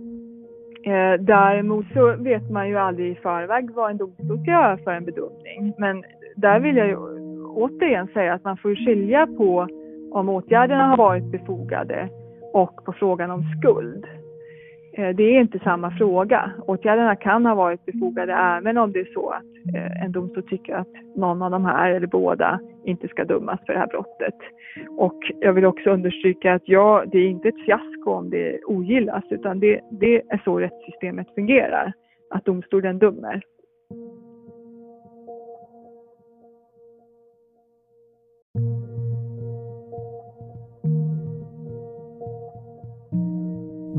Däremot 1.19 1.85
så 1.93 2.15
vet 2.15 2.51
man 2.51 2.69
ju 2.69 2.77
aldrig 2.77 3.11
i 3.11 3.15
förväg 3.15 3.71
vad 3.71 3.91
en 3.91 3.97
domstol 3.97 4.41
ska 4.41 4.51
göra 4.51 4.77
för 4.77 4.91
en 4.91 5.05
bedömning. 5.05 5.73
Men 5.77 6.03
där 6.35 6.59
vill 6.59 6.77
jag 6.77 6.87
ju 6.87 7.24
återigen 7.55 8.07
säga 8.07 8.33
att 8.33 8.43
man 8.43 8.57
får 8.57 8.75
skilja 8.75 9.27
på 9.27 9.67
om 10.11 10.29
åtgärderna 10.29 10.87
har 10.87 10.97
varit 10.97 11.31
befogade 11.31 12.09
och 12.53 12.85
på 12.85 12.93
frågan 12.93 13.31
om 13.31 13.43
skuld. 13.57 14.05
Eh, 14.97 15.15
det 15.15 15.23
är 15.23 15.39
inte 15.39 15.59
samma 15.59 15.91
fråga. 15.91 16.51
Åtgärderna 16.67 17.15
kan 17.15 17.45
ha 17.45 17.55
varit 17.55 17.85
befogade 17.85 18.33
även 18.33 18.77
om 18.77 18.91
det 18.91 18.99
är 18.99 19.13
så 19.13 19.29
att 19.29 19.75
eh, 19.75 20.03
en 20.03 20.11
domstol 20.11 20.43
tycker 20.43 20.75
att 20.75 20.87
någon 21.15 21.41
av 21.41 21.51
de 21.51 21.65
här 21.65 21.91
eller 21.91 22.07
båda 22.07 22.59
inte 22.85 23.07
ska 23.07 23.25
dömas 23.25 23.59
för 23.65 23.73
det 23.73 23.79
här 23.79 23.87
brottet. 23.87 24.35
Och 24.97 25.19
jag 25.39 25.53
vill 25.53 25.65
också 25.65 25.89
understryka 25.89 26.53
att 26.53 26.61
ja, 26.65 27.03
det 27.11 27.17
är 27.17 27.27
inte 27.27 27.47
ett 27.47 27.65
fiasko 27.65 28.11
om 28.11 28.29
det 28.29 28.59
ogillas 28.65 29.23
utan 29.29 29.59
det, 29.59 29.81
det 29.91 30.21
är 30.29 30.41
så 30.43 30.59
rättssystemet 30.59 31.27
fungerar, 31.35 31.93
att 32.29 32.45
domstolen 32.45 32.99
dömer. 32.99 33.41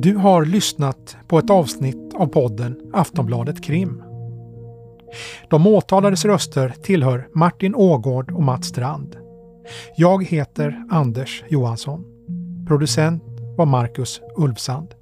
Du 0.06 0.16
har 0.16 0.44
lyssnat 0.44 1.16
på 1.28 1.38
ett 1.38 1.50
avsnitt 1.50 2.14
av 2.14 2.26
podden 2.26 2.90
Aftonbladet 2.92 3.62
Krim. 3.62 4.02
De 5.50 5.66
åtalades 5.66 6.24
röster 6.24 6.74
tillhör 6.82 7.28
Martin 7.34 7.74
Ågård 7.74 8.30
och 8.30 8.42
Mats 8.42 8.66
Strand. 8.66 9.16
Jag 9.96 10.24
heter 10.24 10.84
Anders 10.90 11.44
Johansson. 11.48 12.04
Producent 12.68 13.22
var 13.56 13.66
Marcus 13.66 14.20
Ulfsand. 14.36 14.94